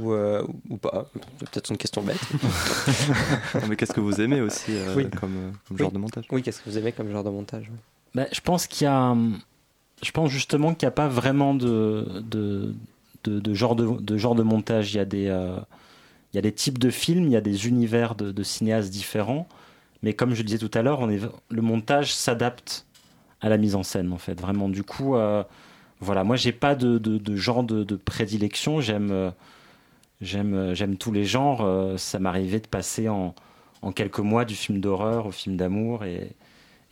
[0.00, 1.10] Ou, euh, ou pas?
[1.40, 2.16] C'est peut-être une question bête.
[3.60, 5.10] Non, mais qu'est-ce que vous aimez aussi euh, Oui.
[5.10, 5.78] comme, comme Oui.
[5.78, 6.24] genre de montage?
[6.30, 7.76] Oui, qu'est-ce que vous aimez comme genre de montage ouais.
[8.14, 9.14] Bah, je pense qu'il y a,
[10.02, 12.22] je pense justement qu'il n'y a pas vraiment de,
[13.52, 14.94] genre de, montage.
[14.94, 15.56] Il y a des, euh,
[16.32, 19.48] il y a des types de films, il y a des univers de, cinéastes différents.
[20.02, 22.86] Mais comme je le disais tout à l'heure, le montage s'adapte
[23.42, 24.40] à la mise en scène en fait.
[24.40, 25.42] Vraiment, du coup, euh,
[26.00, 26.24] voilà.
[26.24, 28.80] Moi, j'ai pas de, genre de, prédilection.
[28.80, 29.30] J'aime, euh,
[30.34, 31.98] euh, j'aime tous les genres.
[31.98, 33.34] Ça m'arrivait de passer en,
[33.82, 36.32] en quelques mois du film d'horreur au film d'amour et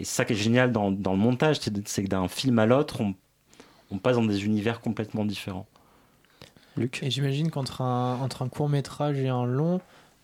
[0.01, 2.67] et c'est ça qui est génial dans, dans le montage, c'est que d'un film à
[2.67, 3.15] l'autre, on,
[3.91, 5.67] on passe dans des univers complètement différents.
[6.77, 9.81] Luc Et j'imagine qu'entre un, entre un court métrage et un long,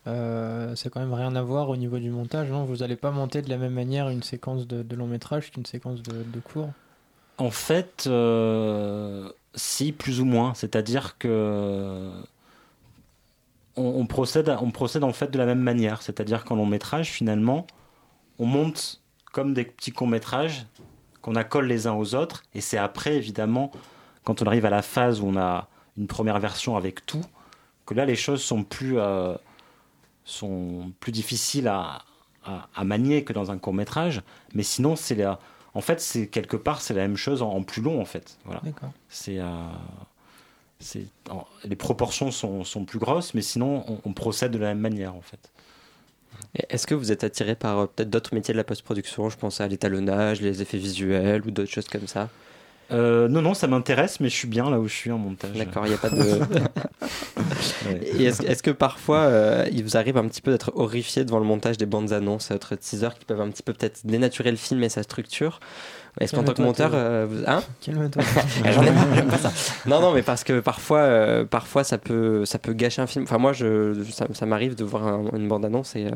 [0.06, 2.48] euh, c'est quand même rien à voir au niveau du montage.
[2.48, 2.64] Non?
[2.64, 5.66] Vous n'allez pas monter de la même manière une séquence de, de long métrage qu'une
[5.66, 6.70] séquence de, de court?
[7.38, 10.54] En fait, euh, si, plus ou moins.
[10.54, 12.10] C'est-à-dire que
[13.76, 16.00] on, on procède, on procède en fait de la même manière.
[16.00, 17.66] C'est-à-dire qu'en long métrage, finalement,
[18.38, 19.02] on monte
[19.32, 20.66] comme des petits courts métrages
[21.22, 22.42] qu'on accole les uns aux autres.
[22.54, 23.70] Et c'est après, évidemment,
[24.24, 27.24] quand on arrive à la phase où on a une première version avec tout,
[27.84, 29.34] que là, les choses sont plus, euh,
[30.24, 32.02] sont plus difficiles à,
[32.44, 34.22] à, à manier que dans un court métrage.
[34.54, 35.38] Mais sinon, c'est la,
[35.74, 38.38] en fait, c'est quelque part, c'est la même chose en, en plus long, en fait.
[38.44, 38.60] Voilà.
[39.08, 39.46] C'est, euh,
[41.64, 45.14] les proportions sont, sont plus grosses, mais sinon, on, on procède de la même manière,
[45.14, 45.50] en fait.
[46.54, 49.28] Est-ce que vous êtes attiré par euh, peut-être d'autres métiers de la post-production?
[49.30, 52.28] Je pense à l'étalonnage, les effets visuels ou d'autres choses comme ça?
[52.92, 55.56] Euh, non, non, ça m'intéresse, mais je suis bien là où je suis en montage.
[55.56, 56.22] D'accord, il n'y a pas de.
[57.86, 58.24] Ouais.
[58.24, 61.78] Est-ce que parfois euh, il vous arrive un petit peu d'être horrifié devant le montage
[61.78, 64.88] des bandes annonces, autres teasers qui peuvent un petit peu peut-être dénaturer le film et
[64.88, 65.60] sa structure?
[66.20, 67.42] Est-ce qu'en tant que monteur, euh, vous...
[67.46, 68.22] hein Calme-toi.
[68.64, 69.52] Ah, J'en ai marre, j'aime pas ça.
[69.86, 73.24] Non, non, mais parce que parfois, euh, parfois ça peut, ça peut gâcher un film.
[73.24, 76.10] Enfin, moi, je, ça, ça m'arrive de voir un- une bande-annonce et, euh,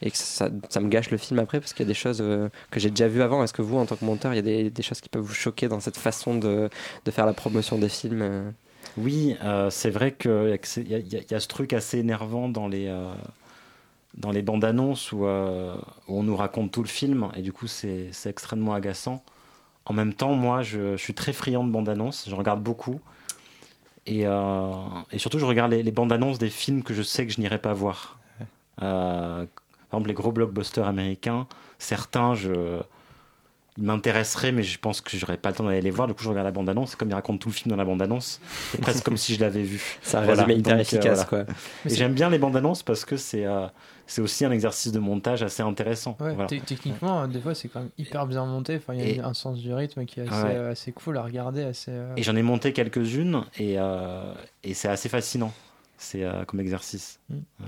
[0.00, 2.18] et que ça, ça me gâche le film après parce qu'il y a des choses
[2.20, 3.42] euh, que j'ai déjà vues avant.
[3.42, 5.22] Est-ce que vous, en tant que monteur, il y a des, des choses qui peuvent
[5.22, 6.70] vous choquer dans cette façon de,
[7.04, 8.50] de faire la promotion des films euh?
[8.96, 10.30] Oui, euh, c'est vrai qu'il
[10.88, 13.12] y, a y y ce truc assez énervant dans les, euh,
[14.16, 15.74] dans les bandes annonces où, euh,
[16.08, 19.22] où on nous raconte tout le film et du coup c'est c'est extrêmement agaçant.
[19.84, 23.00] En même temps, moi je, je suis très friand de bandes annonces, je regarde beaucoup.
[24.06, 24.72] Et, euh,
[25.12, 27.40] et surtout, je regarde les, les bandes annonces des films que je sais que je
[27.40, 28.18] n'irai pas voir.
[28.82, 29.44] Euh,
[29.90, 31.46] par exemple, les gros blockbusters américains,
[31.78, 32.80] certains, je,
[33.76, 36.08] ils m'intéresseraient, mais je pense que j'aurais pas le temps d'aller les voir.
[36.08, 36.94] Du coup, je regarde la bande annonce.
[36.94, 39.34] Et comme ils racontent tout le film dans la bande annonce, c'est presque comme si
[39.34, 39.98] je l'avais vu.
[40.02, 41.44] C'est un résumé hyper efficace, quoi.
[41.84, 43.66] Et j'aime bien les bandes annonces parce que c'est euh,
[44.12, 46.18] c'est aussi un exercice de montage assez intéressant.
[46.20, 46.46] Ouais, Voilà.
[46.46, 48.76] te- techniquement, des fois, c'est quand même hyper bien monté.
[48.76, 50.54] Enfin, il y a Et- un sens du rythme qui est assez, Ouais.
[50.56, 51.62] euh, assez cool à regarder.
[51.62, 54.34] Assez, euh, Et j'en ai monté quelques-unes et, euh,
[54.64, 55.52] et c'est assez fascinant.
[55.96, 57.20] C'est euh, comme exercice.
[57.30, 57.34] Mm.
[57.60, 57.66] Ouais.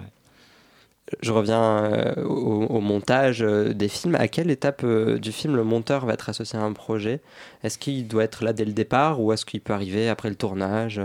[1.22, 4.14] Je reviens euh, au, au montage des films.
[4.16, 7.20] À quelle étape du film le monteur va être associé à un projet?
[7.62, 10.34] Est-ce qu'il doit être là dès le départ ou est-ce qu'il peut arriver après le
[10.36, 11.01] tournage?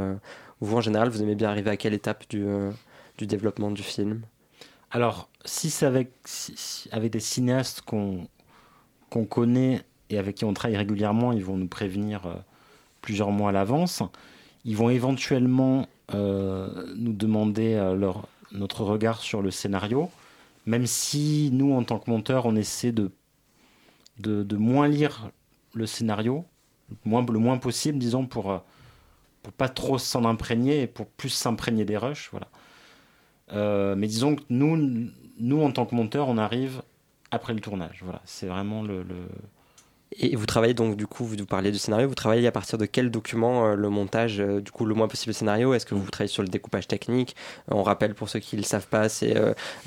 [0.61, 2.45] Vous, en général, vous aimez bien arriver à quelle étape du,
[3.17, 4.21] du développement du film?
[4.91, 6.11] Alors, si c'est avec,
[6.91, 8.27] avec des cinéastes qu'on
[9.09, 12.35] qu'on connaît et avec qui on travaille régulièrement, ils vont nous prévenir euh,
[13.01, 14.03] plusieurs mois à l'avance.
[14.65, 18.13] Ils vont éventuellement euh, nous demander euh,
[18.51, 20.09] notre regard sur le scénario,
[20.65, 23.11] même si nous, en tant que monteurs, on essaie de,
[24.19, 25.31] de, moins lire
[25.73, 26.45] le scénario,
[27.05, 28.61] le moins possible, disons, pour,
[29.43, 32.29] pour pas trop s'en imprégner et pour plus s'imprégner des rushs.
[32.31, 32.47] Voilà.
[33.51, 36.81] Euh, mais disons que nous, nous, en tant que monteurs, on arrive
[37.31, 37.99] après le tournage.
[38.03, 39.29] Voilà, c'est vraiment le, le-
[40.17, 42.77] Et vous travaillez donc, du coup, vous vous parlez du scénario, vous travaillez à partir
[42.77, 45.73] de quel document euh, le montage, euh, du coup, le moins possible le scénario?
[45.73, 47.35] Est-ce que vous travaillez sur le découpage technique?
[47.69, 49.35] On rappelle pour ceux qui ne le savent pas, c'est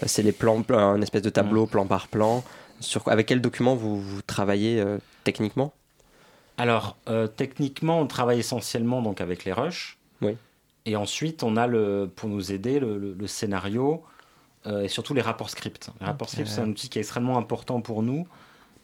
[0.06, 2.44] c'est les plans, un espèce de tableau plan par plan.
[2.80, 4.82] Sur, avec quel document vous, vous travaillez
[5.24, 5.72] techniquement?
[6.58, 9.98] Alors, euh, techniquement, on travaille essentiellement donc avec les rushs.
[10.20, 10.36] Oui.
[10.86, 14.02] Et ensuite, on a le, pour nous aider le, le- le scénario
[14.66, 15.90] euh, et surtout les rapports scripts.
[16.00, 16.32] Les rapports Ok.
[16.32, 18.26] scripts, c'est un outil qui est extrêmement important pour nous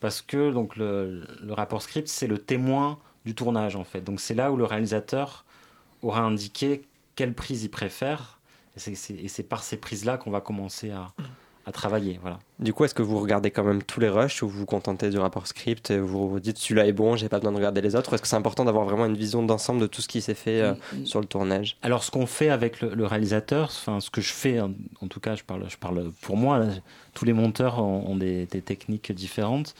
[0.00, 4.00] parce que donc le, le rapport script, c'est le témoin du tournage en fait.
[4.00, 5.44] Donc c'est là où le réalisateur
[6.02, 6.82] aura indiqué
[7.16, 8.38] quelle prise il préfère.
[8.76, 11.08] Et c'est- c'est et c'est par ces prises-là qu'on va commencer à,
[11.68, 12.18] à travailler.
[12.22, 12.38] Voilà.
[12.58, 15.10] Du coup, est-ce que vous regardez quand même tous les rushs ou vous vous contentez
[15.10, 17.82] du rapport script et vous vous dites celui-là est bon, j'ai pas besoin de regarder
[17.82, 18.10] les autres?
[18.10, 20.34] Ou est-ce que c'est important d'avoir vraiment une vision d'ensemble de tout ce qui s'est
[20.34, 21.76] fait euh, sur le tournage?
[21.82, 25.08] Alors, ce qu'on fait avec le, le réalisateur, enfin, ce que je fais, en, en
[25.08, 26.66] tout cas, je parle, je parle pour moi, là,
[27.12, 29.74] tous les monteurs ont, ont des, des techniques différentes.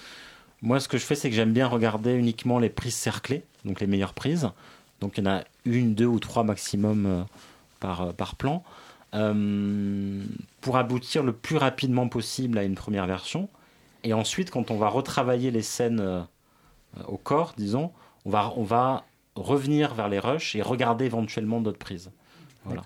[0.61, 3.80] Moi, ce que je fais, c'est que j'aime bien regarder uniquement les prises cerclées, donc
[3.80, 4.51] les meilleures prises.
[5.01, 7.22] Donc, il y en a une, deux ou trois maximum euh,
[7.80, 8.62] par, euh, par plan,
[9.14, 10.22] euh,
[10.61, 13.48] pour aboutir le plus rapidement possible à une première version.
[14.04, 16.22] Et ensuite, quand on va retravailler les scènes euh,
[17.06, 17.92] au corps, disons,
[18.24, 19.04] on va, on va
[19.34, 22.11] revenir vers les rushs et regarder éventuellement d'autres prises.
[22.64, 22.82] Voilà.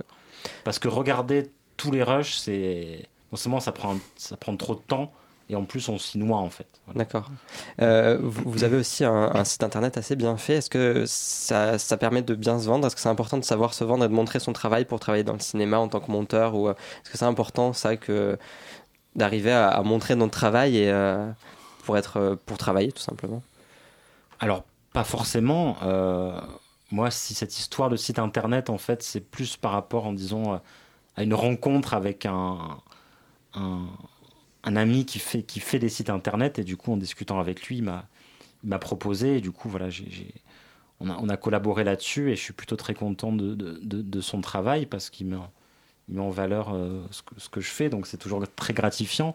[0.64, 4.80] Parce que regarder tous les rushs, c'est non seulement ça prend, ça prend trop de
[4.80, 5.12] temps,
[5.48, 6.80] et en plus on s'y noie en fait.
[6.94, 7.30] D'accord.
[7.80, 10.54] Euh, vous, vous avez aussi un, un site internet assez bien fait.
[10.54, 12.86] Est-ce que ça, ça permet de bien se vendre?
[12.86, 15.24] Est-ce que c'est important de savoir se vendre et de montrer son travail pour travailler
[15.24, 16.54] dans le cinéma en tant que monteur?
[16.54, 18.38] Ou euh, est-ce que c'est important ça que
[19.16, 21.30] d'arriver à, à montrer notre travail et euh,
[21.84, 23.42] pour être pour travailler tout simplement?
[24.40, 25.76] Alors pas forcément.
[25.82, 26.40] euh,
[26.90, 30.14] moi, si cette histoire de site internet, en fait, c'est plus par rapport, en
[30.54, 30.58] euh,
[31.16, 32.58] à une rencontre avec un,
[33.54, 33.86] un,
[34.64, 37.62] un ami qui fait, qui fait des sites internet, et du coup, en discutant avec
[37.66, 40.34] lui, il m'a, proposé, et du coup, voilà, j'ai,
[41.00, 44.20] on, a, on a collaboré là-dessus, et je suis plutôt très content de, de, de-
[44.20, 45.36] son travail, parce qu'il met,
[46.08, 49.34] met en valeur euh, ce, que, ce que je fais, donc c'est toujours très gratifiant,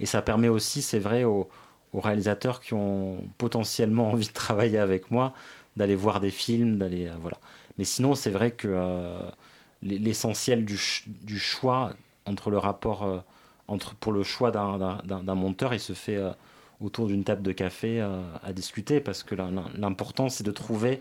[0.00, 1.48] et ça permet aussi, c'est vrai, aux,
[1.94, 5.34] réalisateurs qui ont potentiellement envie de travailler avec moi,
[5.76, 7.38] d'aller voir des films, d'aller euh, voilà.
[7.78, 9.20] Mais sinon, c'est vrai que euh,
[9.82, 11.92] l'essentiel du, du choix
[12.26, 13.24] entre le rapport
[13.68, 16.30] entre pour le choix d'un- monteur, il se fait euh,
[16.80, 21.00] autour d'une table de café euh, à discuter parce que l'im- l'important c'est de trouver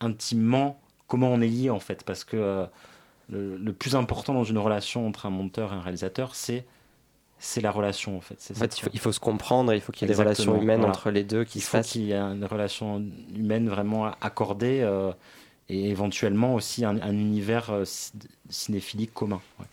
[0.00, 2.66] intimement comment on est lié en fait parce que euh,
[3.30, 6.64] le, le plus important dans une relation entre un monteur et un réalisateur c'est
[7.40, 8.36] c'est la relation en fait.
[8.52, 10.60] En fait, il faut, il faut se comprendre il faut qu'il y ait des relations
[10.60, 10.92] humaines voilà.
[10.94, 11.90] entre les deux qui il se faut fassent.
[11.90, 13.04] qu'il y ait une relation
[13.34, 14.86] humaine vraiment accordée
[15.68, 18.12] et éventuellement aussi un, un univers ci-
[18.50, 19.40] cinéphilique commun.
[19.58, 19.66] ouais.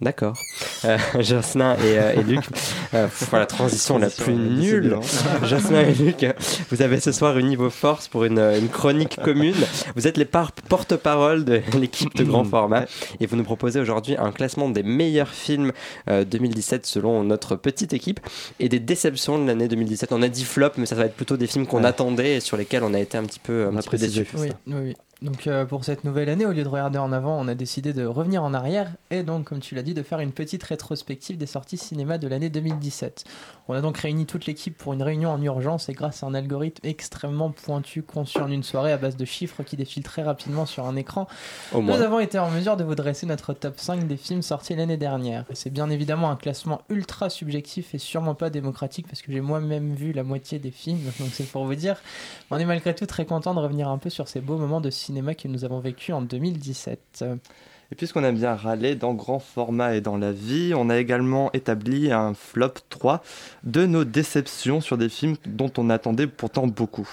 [0.00, 0.36] D'accord.
[0.84, 2.44] Euh, Jocelyn et, euh, et Luc,
[2.92, 4.98] euh, voilà, la transition la plus nulle.
[5.44, 6.34] Jocelyn et Luc, euh,
[6.70, 9.54] vous avez ce soir uni vos forces pour une, une chronique commune.
[9.96, 12.84] Vous êtes les par- porte-parole de l'équipe de grand format
[13.20, 15.72] et vous nous proposez aujourd'hui un classement des meilleurs films
[16.10, 18.20] euh, 2017 selon notre petite équipe
[18.60, 20.12] et des déceptions de l'année 2017.
[20.12, 21.86] On a dit flop, mais ça va être plutôt des films qu'on Ouais.
[21.86, 24.26] attendait et sur lesquels on a été un petit peu, un petit peu déçus.
[24.36, 24.94] Oui, oui, oui.
[25.22, 27.94] Donc euh, pour cette nouvelle année, au lieu de regarder en avant, on a décidé
[27.94, 31.38] de revenir en arrière et donc, comme tu l'as dit, de faire une petite rétrospective
[31.38, 33.24] des sorties cinéma de l'année 2017.
[33.68, 36.34] On a donc réuni toute l'équipe pour une réunion en urgence et grâce à un
[36.34, 40.66] algorithme extrêmement pointu conçu en une soirée à base de chiffres qui défilent très rapidement
[40.66, 41.26] sur un écran,
[41.72, 42.00] Au nous moins.
[42.00, 45.44] avons été en mesure de vous dresser notre top 5 des films sortis l'année dernière.
[45.50, 49.40] Et c'est bien évidemment un classement ultra subjectif et sûrement pas démocratique parce que j'ai
[49.40, 52.02] moi-même vu la moitié des films, donc c'est pour vous dire.
[52.50, 54.90] On est malgré tout très content de revenir un peu sur ces beaux moments de
[54.90, 57.24] cinéma que nous avons vécu en 2017.
[57.92, 61.50] Et puisqu'on aime bien râler dans grand format et dans la vie, on a également
[61.52, 63.22] établi un flop 3
[63.62, 67.08] de nos déceptions sur des films dont on attendait pourtant beaucoup.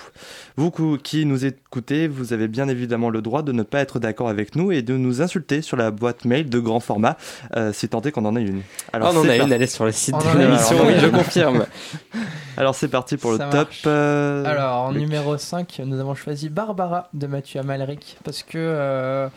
[0.58, 4.30] Vous qui nous écoutez, vous avez bien évidemment le droit de ne pas être d'accord
[4.30, 7.18] avec nous et de nous insulter sur la boîte mail de grand format,
[7.56, 8.64] euh, si tant est qu'on en ait une.
[8.94, 10.94] on en a par- une, elle est sur le site On de l'émission, Alors, oui,
[11.00, 11.66] je confirme.
[12.58, 13.70] Alors c'est parti pour Ça le top.
[13.86, 15.02] euh, Alors, en Luc.
[15.04, 19.28] numéro 5, nous avons choisi Barbara de Mathieu Amalric parce que euh,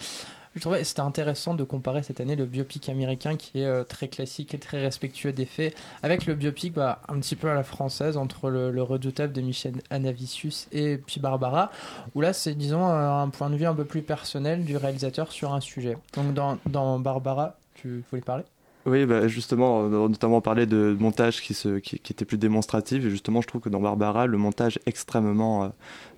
[0.57, 4.09] je trouvais c'était intéressant de comparer cette année le biopic américain qui est euh, très
[4.09, 7.63] classique et très respectueux des faits avec le biopic bah, un petit peu à la
[7.63, 11.71] française entre le, le redoutable de Michel Anavicius et puis Barbara
[12.15, 15.31] où là c'est disons euh, un point de vue un peu plus personnel du réalisateur
[15.31, 15.97] sur un sujet.
[16.15, 18.45] Donc dans, dans Barbara, tu voulais parler?
[18.87, 23.05] Oui, bah, justement, on notamment parlé de montage qui, se, qui, qui était plus démonstratif.
[23.05, 25.69] Et justement, je trouve que dans Barbara, le montage extrêmement euh,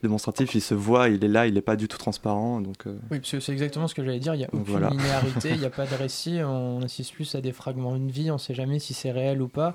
[0.03, 2.61] démonstratif, il se voit, il est là, il n'est pas du tout transparent.
[2.61, 4.35] Donc, euh, Oui, parce que c'est exactement ce que j'allais dire.
[4.35, 4.91] Il n'y a aucune voilà.
[4.91, 6.41] linéarité, il n'y a pas de récit.
[6.45, 8.31] On assiste plus à des fragments d'une vie.
[8.31, 9.75] On ne sait jamais si c'est réel ou pas.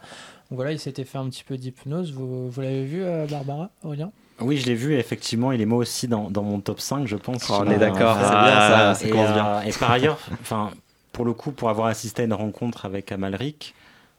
[0.50, 2.14] Donc voilà, il s'était fait un petit peu d'hypnose.
[2.14, 4.12] Vous, vous l'avez vu, euh, Barbara, Aurélien?
[4.40, 7.08] Oui, je l'ai vu, et effectivement, il est moi aussi dans, dans mon top 5,
[7.08, 7.50] je pense.
[7.50, 9.62] Oh, on est d'accord, c'est bien ça, ça commence euh, bien.
[9.62, 10.72] et par ailleurs, enfin,
[11.14, 13.74] pour le coup, pour avoir assisté à une rencontre avec Amalric,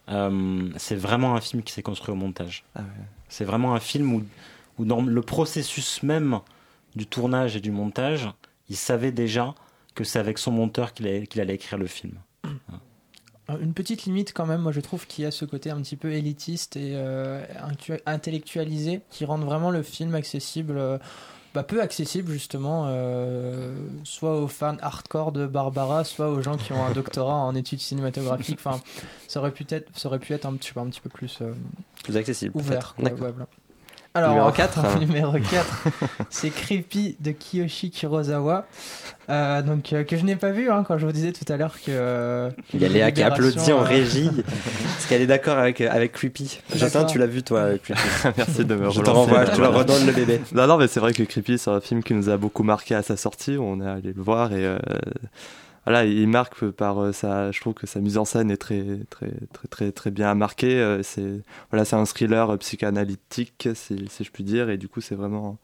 [0.09, 2.65] euh, c'est vraiment un film qui s'est construit au montage.
[2.75, 2.87] Ah ouais.
[3.29, 4.25] C'est vraiment un film où,
[4.79, 6.41] où dans le processus même
[6.97, 8.31] du tournage et du montage,
[8.69, 9.55] il savait déjà
[9.95, 12.15] que c'est avec son monteur qu'il allait, qu'il allait écrire le film.
[13.51, 15.81] Euh, Une petite limite quand même, moi je trouve qu'il y a ce côté un
[15.81, 17.45] petit peu élitiste et euh,
[18.07, 20.99] intellectualisé qui rend vraiment le film accessible, euh,
[21.55, 26.73] bah, peu accessible justement, euh, soit aux fans hardcore de Barbara, soit aux gens qui
[26.73, 28.59] ont un doctorat en études cinématographiques.
[28.65, 28.81] Enfin,
[29.29, 31.39] ça aurait pu être, ça aurait pu être un, petit peu- un petit peu plus
[31.41, 31.53] euh,
[32.03, 32.53] Plus accessible.
[32.57, 32.95] ouvert.
[32.99, 33.47] ouais, voilà.
[34.17, 34.99] Alors, Numéro en- 4.
[35.01, 35.85] numéro 4,
[36.31, 38.65] c'est Creepy de Kiyoshi Kurosawa.
[39.29, 41.57] Euh, donc, euh, que je n'ai pas vu hein, quand je vous disais tout à
[41.57, 41.89] l'heure que.
[41.91, 44.31] euh, Il y a Léa qui applaudit en régie.
[44.85, 46.61] Parce qu'elle est d'accord avec, avec Creepy.
[46.77, 48.01] Jocelyn, tu l'as vu toi, Creepy
[48.37, 49.11] Merci de me Je te relancer.
[49.33, 50.41] renvoie, je te le redonne le bébé.
[50.53, 52.95] Non, non, mais c'est vrai que Creepy, c'est un film qui nous a beaucoup marqué
[52.95, 53.57] à sa sortie.
[53.59, 54.79] On est allé le voir et euh,
[55.85, 57.51] voilà, il marque par euh, sa.
[57.53, 60.81] Je trouve que sa mise en scène est très, très, très, très, très bien marquée.
[60.81, 65.15] Euh, C'est voilà, c'est un thriller psychanalytique, si, je puis dire, et du coup, c'est
[65.15, 65.59] vraiment.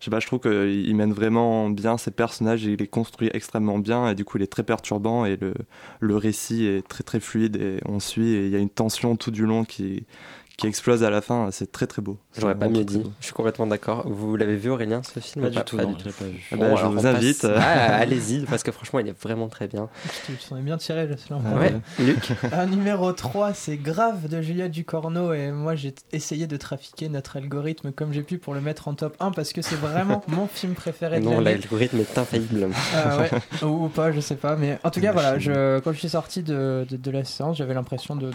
[0.00, 3.78] Je sais pas, je trouve qu'il mène vraiment bien ses personnages il les construit extrêmement
[3.78, 5.54] bien et du coup il est très perturbant et le,
[6.00, 9.16] le récit est très très fluide et on suit et il y a une tension
[9.16, 10.04] tout du long qui,
[10.56, 12.16] qui explose à la fin, c'est très très beau.
[12.38, 13.02] J'aurais pas mieux dit.
[13.20, 14.08] Je suis complètement d'accord.
[14.08, 16.46] Vous l'avez vu Aurélien ce film Pas du tout, je l'ai pas vu.
[16.52, 17.44] Bon, je alors, vous invite.
[17.44, 19.88] Ah, Allez-y, parce que franchement, il est vraiment très bien.
[20.24, 21.06] Tu t'en es bien tiré,
[21.56, 25.34] Ouais, Luc Un numéro 3, c'est Grave de Julia Ducorneau.
[25.34, 28.94] Et moi, j'ai essayé de trafiquer notre algorithme comme j'ai pu pour le mettre en
[28.94, 32.70] top 1 parce que c'est vraiment mon film préféré de Non, l'algorithme est infaillible.
[32.94, 33.28] Euh,
[33.66, 34.56] ou, pas, je sais pas.
[34.56, 38.16] Mais en tout cas, voilà, je, quand je suis sorti de, la séance, j'avais l'impression
[38.16, 38.32] de-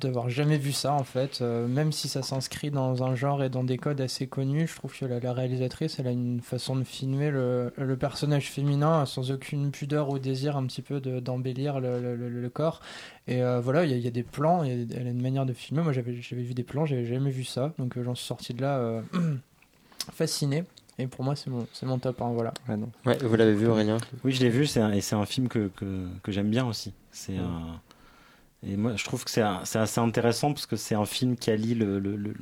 [0.00, 1.29] d'avoir jamais vu ça en fait.
[1.40, 4.76] Euh, même si ça s'inscrit dans un genre et dans des codes assez connus, je
[4.76, 9.06] trouve que la, la réalisatrice, elle a une façon de filmer le, le personnage féminin
[9.06, 12.80] sans aucune pudeur ou désir un petit peu de- d'embellir le, le- le- le corps.
[13.28, 15.06] Et euh, voilà, il y, a- il y a des plans, il y a- elle
[15.06, 15.82] a une manière de filmer.
[15.82, 17.72] Moi, j'avais vu des plans, j'avais jamais vu ça.
[17.78, 19.02] Donc euh, j'en suis sorti de là euh,
[20.12, 20.64] fasciné.
[20.98, 21.48] Et pour moi, c'est
[21.86, 22.52] mon, top 1, voilà.
[22.68, 22.90] Ouais, non.
[23.06, 23.96] Ouais, vous l'avez vu Aurélien?
[24.22, 26.66] Oui, je l'ai vu, c'est un- et c'est un film que, que, que j'aime bien
[26.66, 26.92] aussi.
[27.10, 27.80] C'est un-
[28.66, 31.74] Et moi, je trouve que c'est assez intéressant parce que c'est un film qui allie
[31.74, 32.34] le, le, le,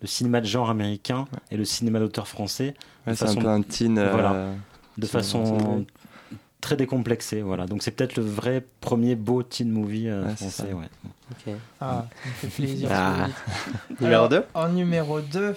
[0.00, 2.74] le cinéma de genre américain et le cinéma d'auteur français.
[3.06, 4.52] Ouais, c'est un peu un teen, euh, Voilà.
[4.96, 5.84] De façon
[6.60, 7.42] très décomplexée.
[7.42, 7.66] Voilà.
[7.66, 10.74] Donc c'est peut-être le vrai premier beau teen movie euh, Ouais, français.
[11.44, 11.50] Ça.
[11.50, 11.54] Ouais.
[11.54, 11.60] Ok.
[11.80, 12.04] Ah,
[12.40, 12.88] ça me fait plaisir.
[12.92, 13.26] Ah.
[14.00, 15.54] Numéro Alors, deux En numéro 2,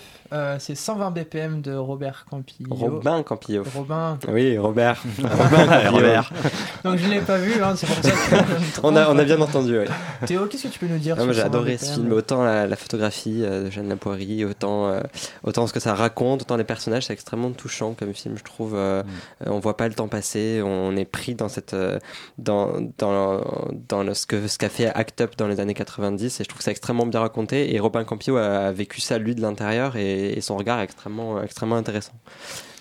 [0.60, 2.70] c'est 120 BPM de Robert Campillo.
[2.74, 3.64] Robin Campillo.
[3.76, 4.18] Robin.
[4.30, 5.02] Oui, Robert.
[5.22, 5.92] Robin Campillo.
[5.92, 6.34] Robert.
[6.84, 8.82] Donc je ne l'ai pas vu, hein, c'est pour ça que.
[8.84, 9.88] On a, on a bien entendu, ouais.
[10.26, 12.66] Théo, qu'est-ce que tu peux nous dire Ah, j'ai 120 adoré ce film, autant la,
[12.68, 15.02] la photographie euh, de Jeanne Lapoirie, autant, euh,
[15.44, 18.74] autant ce que ça raconte, autant les personnages, c'est extrêmement touchant comme film, je trouve.
[18.76, 19.04] euh,
[19.46, 22.00] euh, on voit pas le temps passer, on est pris dans cette, euh,
[22.38, 23.42] dans, dans,
[23.90, 26.50] dans le- ce que ce qu'a fait Act Up dans les années 90, et je
[26.50, 27.74] trouve que c'est extrêmement bien raconté.
[27.74, 30.84] Et Robin Campillo a, a vécu ça lui de l'intérieur, et, et son regard est
[30.84, 32.14] extrêmement, extrêmement intéressant.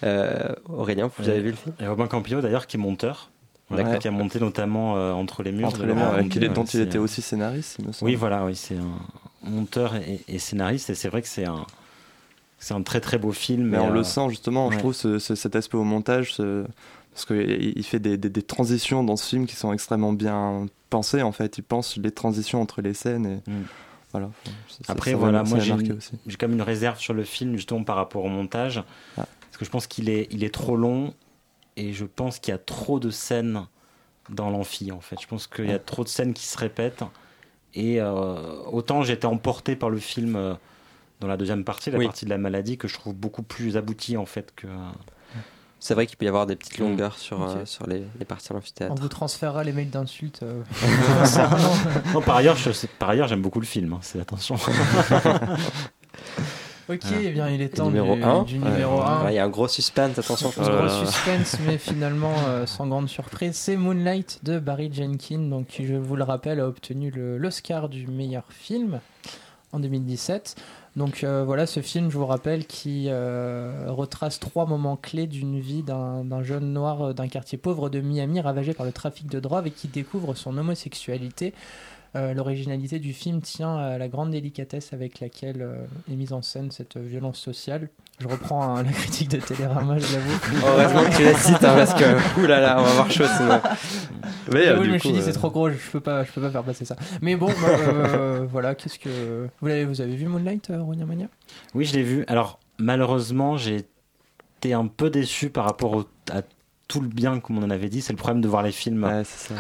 [0.02, 1.74] Euh, Aurélien, vous Et- avez vu le film?
[1.80, 3.30] Et Robin Campillo, d'ailleurs, qui est monteur.
[3.68, 5.68] Voilà, qui a monté notamment euh, Entre les murs.
[5.68, 8.10] Entre les murs, dont il était euh, aussi scénariste, il me semble.
[8.10, 11.64] Oui, voilà, oui, c'est un monteur et, et scénariste, et c'est vrai que c'est un,
[12.58, 13.62] c'est un très très beau film.
[13.68, 16.34] Mais et, on euh, le sent justement, je trouve, ce- ce- cet aspect au montage,
[16.34, 16.64] ce-
[17.12, 20.66] parce qu'il il fait des, des- des transitions dans ce film qui sont extrêmement bien
[20.90, 21.56] pensées en fait.
[21.58, 23.64] Il pense les transitions entre les scènes et Mm.
[24.12, 24.30] voilà.
[24.68, 25.70] Ça- Après, ça voilà, moi j'ai
[26.36, 28.82] quand même une réserve sur le film, justement par rapport au montage.
[29.16, 29.26] Ah.
[29.40, 31.14] Parce que je pense qu'il est, il est trop long
[31.76, 33.66] et je pense qu'il y a trop de scènes
[34.28, 35.16] dans l'amphi en fait.
[35.20, 37.02] Je pense qu'il y a trop de scènes qui se répètent.
[37.74, 40.54] Et euh, autant j'étais emporté par le film euh,
[41.20, 42.04] dans la deuxième partie, la Oui.
[42.06, 44.66] partie de la maladie, que je trouve beaucoup plus abouti en fait que.
[45.82, 46.82] C'est vrai qu'il peut y avoir des petites Mm.
[46.82, 48.94] longueurs sur, euh, sur les, les parties On l'amphithéâtre.
[49.00, 50.40] vous transférera les mails d'insultes.
[50.42, 50.62] euh,
[52.14, 53.94] non, par ailleurs, je, par ailleurs, j'aime beaucoup le film.
[53.94, 54.56] hein, c'est attention.
[56.88, 57.18] Ok, Voilà.
[57.22, 58.42] eh bien il est temps numéro du, 1.
[58.42, 59.30] du numéro 1.
[59.30, 60.50] Il y a un gros suspense, attention.
[60.58, 65.68] Un gros suspense, mais finalement euh, sans grande surprise, c'est Moonlight de Barry Jenkins, donc
[65.68, 68.98] qui, je vous le rappelle, a obtenu le- l'Oscar du meilleur film
[69.72, 70.56] en 2017.
[70.96, 75.60] Donc euh, voilà, ce film, je vous rappelle, qui euh, retrace trois moments clés d'une
[75.60, 79.38] vie d'un jeune noir euh, d'un quartier pauvre de Miami ravagé par le trafic de
[79.38, 81.54] drogue et qui découvre son homosexualité.
[82.16, 86.42] Euh, L'originalité du film tient à la grande délicatesse avec laquelle euh, est mise en
[86.42, 87.88] scène cette euh, violence sociale.
[88.18, 90.66] Je reprends hein, la critique de Télérama, je l'avoue.
[90.66, 93.24] Heureusement que tu la cites, hein, parce que, oulala, on va avoir chaud.
[94.52, 96.24] Mais, euh, oui, du je me suis dit euh, c'est trop gros, je peux pas,
[96.24, 96.96] je peux pas faire passer ça.
[97.22, 101.06] Mais bon, bah, euh, voilà, qu'est-ce que vous avez, vous avez vu Moonlight, euh, Ronia
[101.06, 101.28] Mania?
[101.74, 102.24] Oui, je l'ai vu.
[102.26, 103.84] Alors, malheureusement, j'ai
[104.58, 106.42] été un peu déçu par rapport au- à
[106.90, 108.02] tout le bien comme on en avait dit.
[108.02, 109.04] C'est le problème de voir les films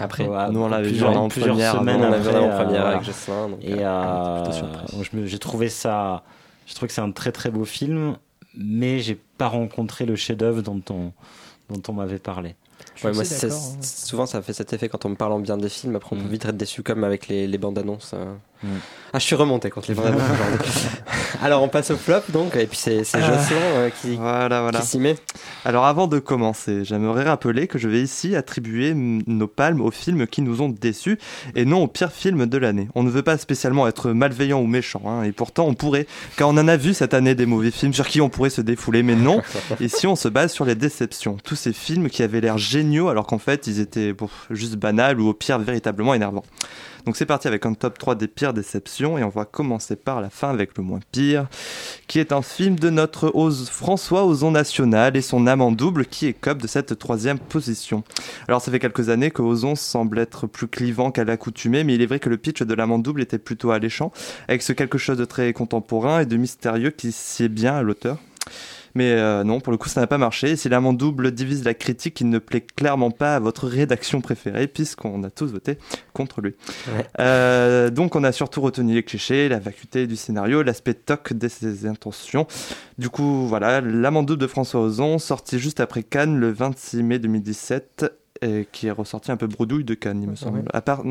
[0.00, 1.96] Après, euh, nous, on l'avait vu plusieurs, en plusieurs première semaines.
[2.02, 2.96] On l'avait après, vu en euh, première voilà.
[2.96, 6.24] avec Jocelyn, donc, Et euh, euh, je j'ai trouvé ça.
[6.66, 8.16] J'ai trouvé que c'est un très très beau film,
[8.56, 11.12] mais j'ai pas rencontré le chef-d'œuvre dont on
[11.72, 12.56] dont on m'avait parlé.
[13.04, 13.50] Ouais, moi, c'est-
[13.82, 16.18] souvent ça fait cet effet quand on me parle en bien des films, après on
[16.20, 18.12] peut vite être déçu comme avec les, les bandes annonces.
[18.14, 18.34] euh.
[19.12, 20.22] Ah, je suis remonté contre les aujourd'hui.
[21.42, 23.20] Alors on passe au flop donc, et puis c'est Ah.
[23.20, 24.78] Jocelyn euh, qui, Voilà, voilà.
[24.80, 25.16] qui s'y met.
[25.64, 30.26] Alors avant de commencer, j'aimerais rappeler que je vais ici attribuer nos palmes aux films
[30.28, 31.18] qui nous ont déçus
[31.56, 32.88] et non aux pires films de l'année.
[32.94, 36.06] On ne veut pas spécialement être malveillant ou méchant, hein, et pourtant on pourrait,
[36.36, 38.60] car on en a vu cette année des mauvais films sur qui on pourrait se
[38.60, 39.42] défouler, mais non.
[39.80, 41.36] Ici on se base sur les déceptions.
[41.42, 45.18] Tous ces films qui avaient l'air géniaux alors qu'en fait ils étaient bon, juste banals
[45.20, 46.44] ou au pire véritablement énervants.
[47.06, 50.20] Donc c'est parti avec un top 3 des pires déceptions et on va commencer par
[50.20, 51.46] la fin avec le moins pire,
[52.06, 56.26] qui est un film de notre Ose- François Ozon National et son amant double qui
[56.26, 58.04] écope de cette troisième position.
[58.48, 62.02] Alors ça fait quelques années que Ozon semble être plus clivant qu'à l'accoutumée, mais il
[62.02, 64.12] est vrai que le pitch de l'amant double était plutôt alléchant,
[64.48, 68.18] avec ce quelque chose de très contemporain et de mystérieux qui sied bien à l'auteur.
[68.94, 70.50] Mais euh, non, pour le coup, ça n'a pas marché.
[70.50, 74.20] Et si l'amant double divise la critique, il ne plaît clairement pas à votre rédaction
[74.20, 75.78] préférée, puisqu'on a tous voté
[76.12, 76.54] contre lui.
[76.88, 77.06] Ouais.
[77.20, 81.48] Euh, donc, on a surtout retenu les clichés, la vacuité du scénario, l'aspect toc de
[81.48, 82.46] ses intentions.
[82.98, 87.18] Du coup, voilà, l'amant double de François Ozon, sorti juste après Cannes le 26 mai
[87.18, 88.12] 2017,
[88.42, 90.58] et qui est ressorti un peu bredouille de Cannes, il me semble.
[90.60, 90.64] Ouais.
[90.72, 91.02] À part.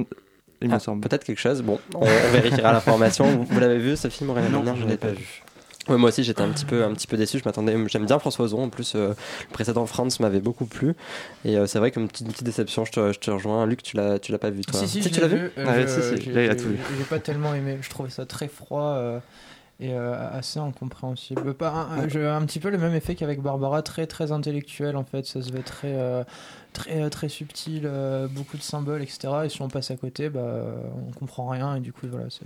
[0.62, 1.08] Il me Ah, semble.
[1.08, 1.62] Peut-être quelque chose.
[1.62, 3.26] Bon, on, on vérifiera l'information.
[3.26, 5.42] Vous, vous l'avez vu ce film Aurélien Non, je l'ai pas vu.
[5.90, 7.40] Ouais, moi aussi j'étais un petit peu un petit peu déçu.
[7.40, 7.76] Je m'attendais.
[7.88, 8.64] J'aime bien François Ozon.
[8.64, 10.96] En plus, euh, le précédent France m'avait beaucoup plu.
[11.46, 12.86] Et euh, c'est vrai comme petite, une petite déception.
[12.86, 13.66] Je te, je te rejoins.
[13.66, 15.36] Luc, tu l'as tu l'as pas vu toi Si, si, je tu l'ai l'as vu,
[15.38, 15.52] vu.
[15.58, 16.78] euh, Ah ouais, je- si, si, j'ai- là, il a j'ai- tout vu.
[16.98, 17.78] J'ai pas tellement aimé.
[17.82, 19.20] Je trouvais ça très froid euh,
[19.80, 21.54] et euh, assez incompréhensible.
[21.54, 24.96] Pas un, un- j'ai un petit peu le même effet qu'avec Barbara, très très intellectuel
[24.96, 25.26] en fait.
[25.26, 26.24] Ça se veut très euh,
[26.74, 29.30] très euh, très subtil, euh, beaucoup de symboles, etc.
[29.46, 30.42] Et si on passe à côté, bah
[31.08, 32.26] on comprend rien et du coup voilà.
[32.30, 32.46] c'est-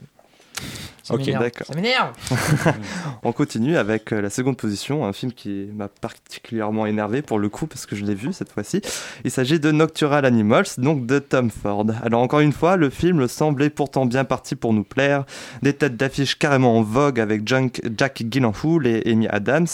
[1.03, 1.67] ça Ok, d'accord.
[1.67, 2.13] Ça m'énerve.
[3.23, 7.49] On continue avec euh, la seconde position, un film qui m'a particulièrement énervé pour le
[7.49, 8.81] coup parce que je l'ai vu cette fois-ci.
[9.25, 11.87] Il s'agit de Noctural Animals, donc de Tom Ford.
[12.03, 15.25] Alors encore une fois, le film semblait pourtant bien parti pour nous plaire.
[15.61, 19.67] Des têtes d'affiche carrément en vogue avec Jack, Jack Gyllenhaal et Amy Adams.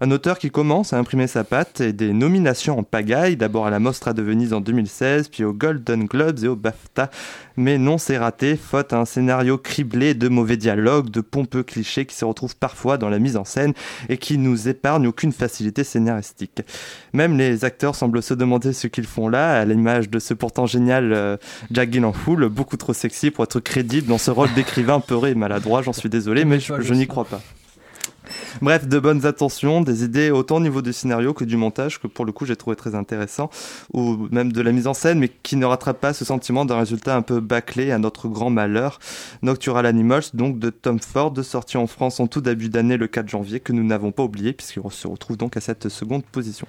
[0.00, 3.70] Un auteur qui commence à imprimer sa patte et des nominations en pagaille, d'abord à
[3.70, 7.10] la Mostra de Venise en 2016, puis aux Golden Globes et au BAFTA.
[7.56, 12.06] Mais non, c'est raté, faute à un scénario criblé de mauvais dialogues, de pompeux clichés
[12.06, 13.72] qui se retrouvent parfois dans la mise en scène
[14.08, 16.62] et qui nous épargnent aucune facilité scénaristique.
[17.12, 20.66] Même les acteurs semblent se demander ce qu'ils font là, à l'image de ce pourtant
[20.66, 21.36] génial euh,
[21.70, 25.82] Jack Gyllenhaal, beaucoup trop sexy pour être crédible dans ce rôle d'écrivain peuré et maladroit,
[25.82, 27.40] j'en suis désolé, mais je, je n'y crois pas.
[28.62, 32.06] Bref, de bonnes intentions, des idées autant au niveau du scénario que du montage, que
[32.06, 33.50] pour le coup j'ai trouvé très intéressant,
[33.92, 36.78] ou même de la mise en scène, mais qui ne rattrape pas ce sentiment d'un
[36.78, 38.98] résultat un peu bâclé à notre grand malheur.
[39.42, 43.28] Noctural Animals, donc de Tom Ford, sorti en France en tout début d'année le 4
[43.28, 46.66] janvier, que nous n'avons pas oublié, puisqu'il se retrouve donc à cette seconde position.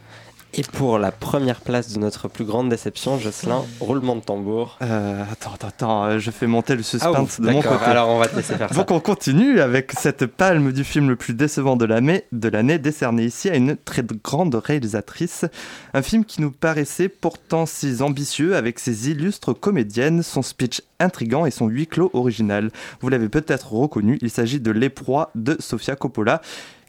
[0.59, 4.79] Et pour la première place de notre plus grande déception, Jocelyn, roulement de tambour.
[4.81, 7.85] Euh, attends, attends, attends, euh, je fais monter le Ah, suspense ouf, de mon côté.
[7.85, 8.73] Alors on va te laisser faire ça.
[8.73, 12.79] Donc on continue avec cette palme du film le plus décevant de l'année, de l'année
[12.79, 15.45] décernée ici à une très grande réalisatrice.
[15.93, 21.45] Un film qui nous paraissait pourtant si ambitieux avec ses illustres comédiennes, son speech intrigant
[21.45, 22.71] et son huis clos original.
[23.01, 26.41] Vous l'avez peut-être reconnu, il s'agit de L'éproie de Sofia Coppola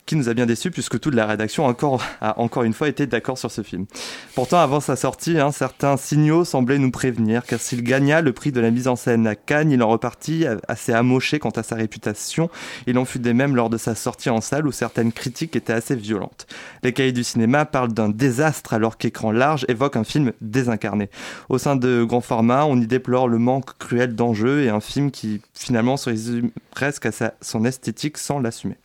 [0.09, 3.07] qui nous a bien déçus puisque toute la rédaction encore, a encore une fois été
[3.07, 3.87] d'accord sur ce film.
[4.35, 8.51] Pourtant, avant sa sortie, hein, certains signaux semblaient nous prévenir, car s'il gagna le prix
[8.51, 11.77] de la mise en scène à Cannes, il en repartit assez amoché quant à sa
[11.77, 12.51] réputation.
[12.87, 15.73] Il en fut des mêmes lors de sa sortie en salle où certaines critiques étaient
[15.73, 16.47] assez violentes.
[16.83, 21.11] Les cahiers du cinéma parlent d'un désastre alors qu'écran large évoque un film désincarné.
[21.51, 25.11] Au sein de grand format, on y déplore le manque cruel d'enjeux et un film
[25.11, 28.77] qui finalement se résume presque à sa- son esthétique sans l'assumer.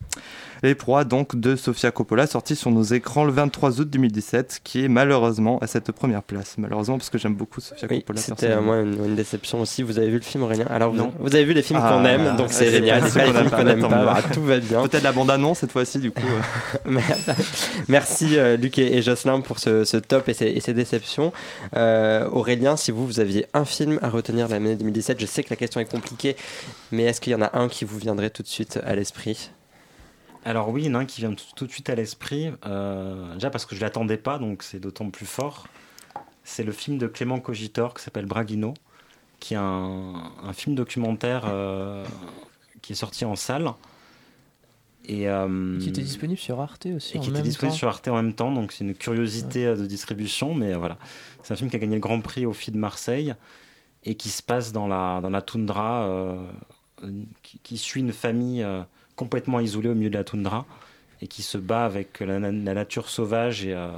[0.63, 4.85] Les proies donc de Sofia Coppola sorti sur nos écrans le 23 août 2017 qui
[4.85, 6.55] est malheureusement à cette première place.
[6.57, 8.21] Malheureusement parce que j'aime beaucoup Sofia Oui, Coppola.
[8.21, 9.83] c'était euh, moi une, une déception aussi.
[9.83, 10.65] Vous avez vu le film Aurélien?
[10.69, 11.13] Alors vous, Non.
[11.19, 13.03] vous avez vu les films Ah, qu'on aime, donc c'est génial.
[13.09, 13.87] C'est pas les films qu'on aime pas.
[14.03, 14.81] voilà, tout va bien.
[14.87, 16.21] Peut-être la bande-annonce cette fois-ci du coup.
[16.87, 16.99] euh.
[17.89, 21.33] Merci euh, Luc et, et Jocelyn pour ce, ce top et ces, et ces déceptions.
[21.75, 25.43] Euh, Aurélien, si vous, vous aviez un film à retenir de l'année 2017, je sais
[25.43, 26.37] que la question est compliquée,
[26.93, 29.51] mais est-ce qu'il y en a un qui vous viendrait tout de suite à l'esprit?
[30.45, 33.33] Alors oui, il y en a un qui vient tout, de suite à l'esprit, euh,
[33.35, 35.67] déjà parce que je ne l'attendais pas, donc c'est d'autant plus fort.
[36.43, 38.73] C'est le film de Clément Cogitor qui s'appelle Braguino,
[39.39, 42.03] qui est un, un film documentaire euh,
[42.81, 43.71] qui est sorti en salle.
[45.05, 47.77] Et, euh, Qui était disponible sur Arte aussi et en qui était même disponible temps.
[47.77, 50.97] sur Arte en même temps, donc c'est une curiosité de distribution, mais voilà.
[51.41, 53.33] C'est un film qui a gagné le Grand Prix au FI de Marseille
[54.05, 56.37] et qui se passe dans la, dans la toundra,
[57.41, 58.65] qui, qui suit une famille
[59.15, 60.65] complètement isolée au milieu de la toundra
[61.21, 63.89] et qui se bat avec la, na- la nature sauvage et, euh,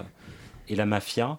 [0.70, 1.38] et la mafia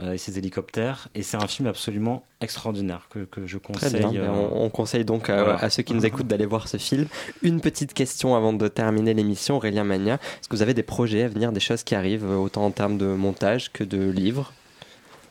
[0.00, 1.08] euh, et ses hélicoptères.
[1.14, 4.06] Et c'est un film absolument extraordinaire que, que je Très conseille.
[4.06, 5.58] bien, euh, on, on conseille donc à, voilà.
[5.58, 7.06] à ceux qui nous écoutent d'aller voir ce film.
[7.42, 10.14] Une petite question avant de terminer l'émission, Aurélien Magna.
[10.14, 12.96] Est-ce que vous avez des projets à venir, des choses qui arrivent, autant en termes
[12.96, 14.52] de montage que de livres?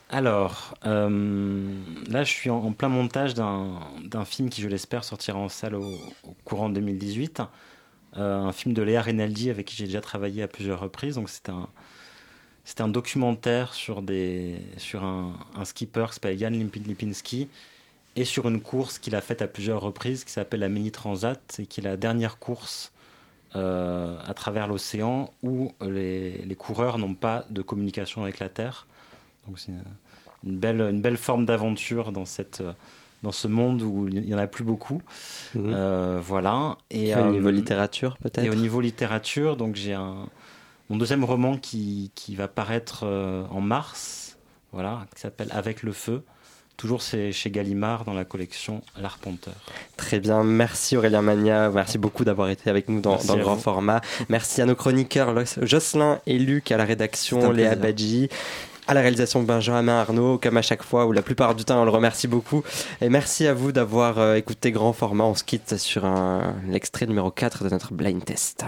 [0.10, 1.70] Alors, euh,
[2.10, 5.50] là, je suis en, en plein montage d'un d'un film qui, je l'espère, sortira en
[5.50, 5.84] salle au,
[6.24, 7.42] au courant de 2018.
[8.18, 11.16] Euh, un film de Léa Rinaldi avec qui j'ai déjà travaillé à plusieurs reprises.
[11.16, 11.70] Donc, c'est un,
[12.80, 17.48] un documentaire sur, des, sur un, un skipper qui s'appelle Jan Lipin- Lipinski
[18.16, 21.60] et sur une course qu'il a faite à plusieurs reprises qui s'appelle la Mini Transat
[21.60, 22.92] et qui est la dernière course
[23.56, 28.88] euh, à travers l'océan où les, les coureurs n'ont pas de communication avec la Terre.
[29.46, 29.72] Donc c'est
[30.44, 32.64] une, belle, une belle forme d'aventure dans, cette,
[33.28, 35.02] dans ce monde où il n'y en a plus beaucoup.
[35.54, 35.74] Mhm.
[35.76, 36.78] Euh, voilà.
[36.90, 38.46] Et, Au euh, niveau littérature, peut-être?
[38.46, 40.30] Et au niveau littérature, donc j'ai un,
[40.90, 44.38] mon deuxième roman qui, qui va paraître euh, en mars,
[44.72, 46.24] voilà, qui s'appelle Avec le feu.
[46.78, 49.56] Toujours chez Gallimard dans la collection L'Arpenteur.
[49.98, 53.56] Très bien, merci Aurélien Magna, merci beaucoup d'avoir été avec nous dans, dans le grand
[53.56, 53.62] vous.
[53.62, 54.00] format.
[54.30, 57.76] Merci à nos chroniqueurs Jocelyn et Luc à la rédaction, Léa.
[57.76, 58.30] Badji.
[58.88, 61.86] À la réalisation Benjamin Arnaud, comme à chaque fois, ou la plupart du temps, on
[61.86, 62.64] le remercie beaucoup.
[63.02, 65.26] Et merci à vous d'avoir euh, écouté Grand Format.
[65.26, 66.10] On se quitte sur
[66.68, 68.64] l'extrait numéro 4 de notre blind test.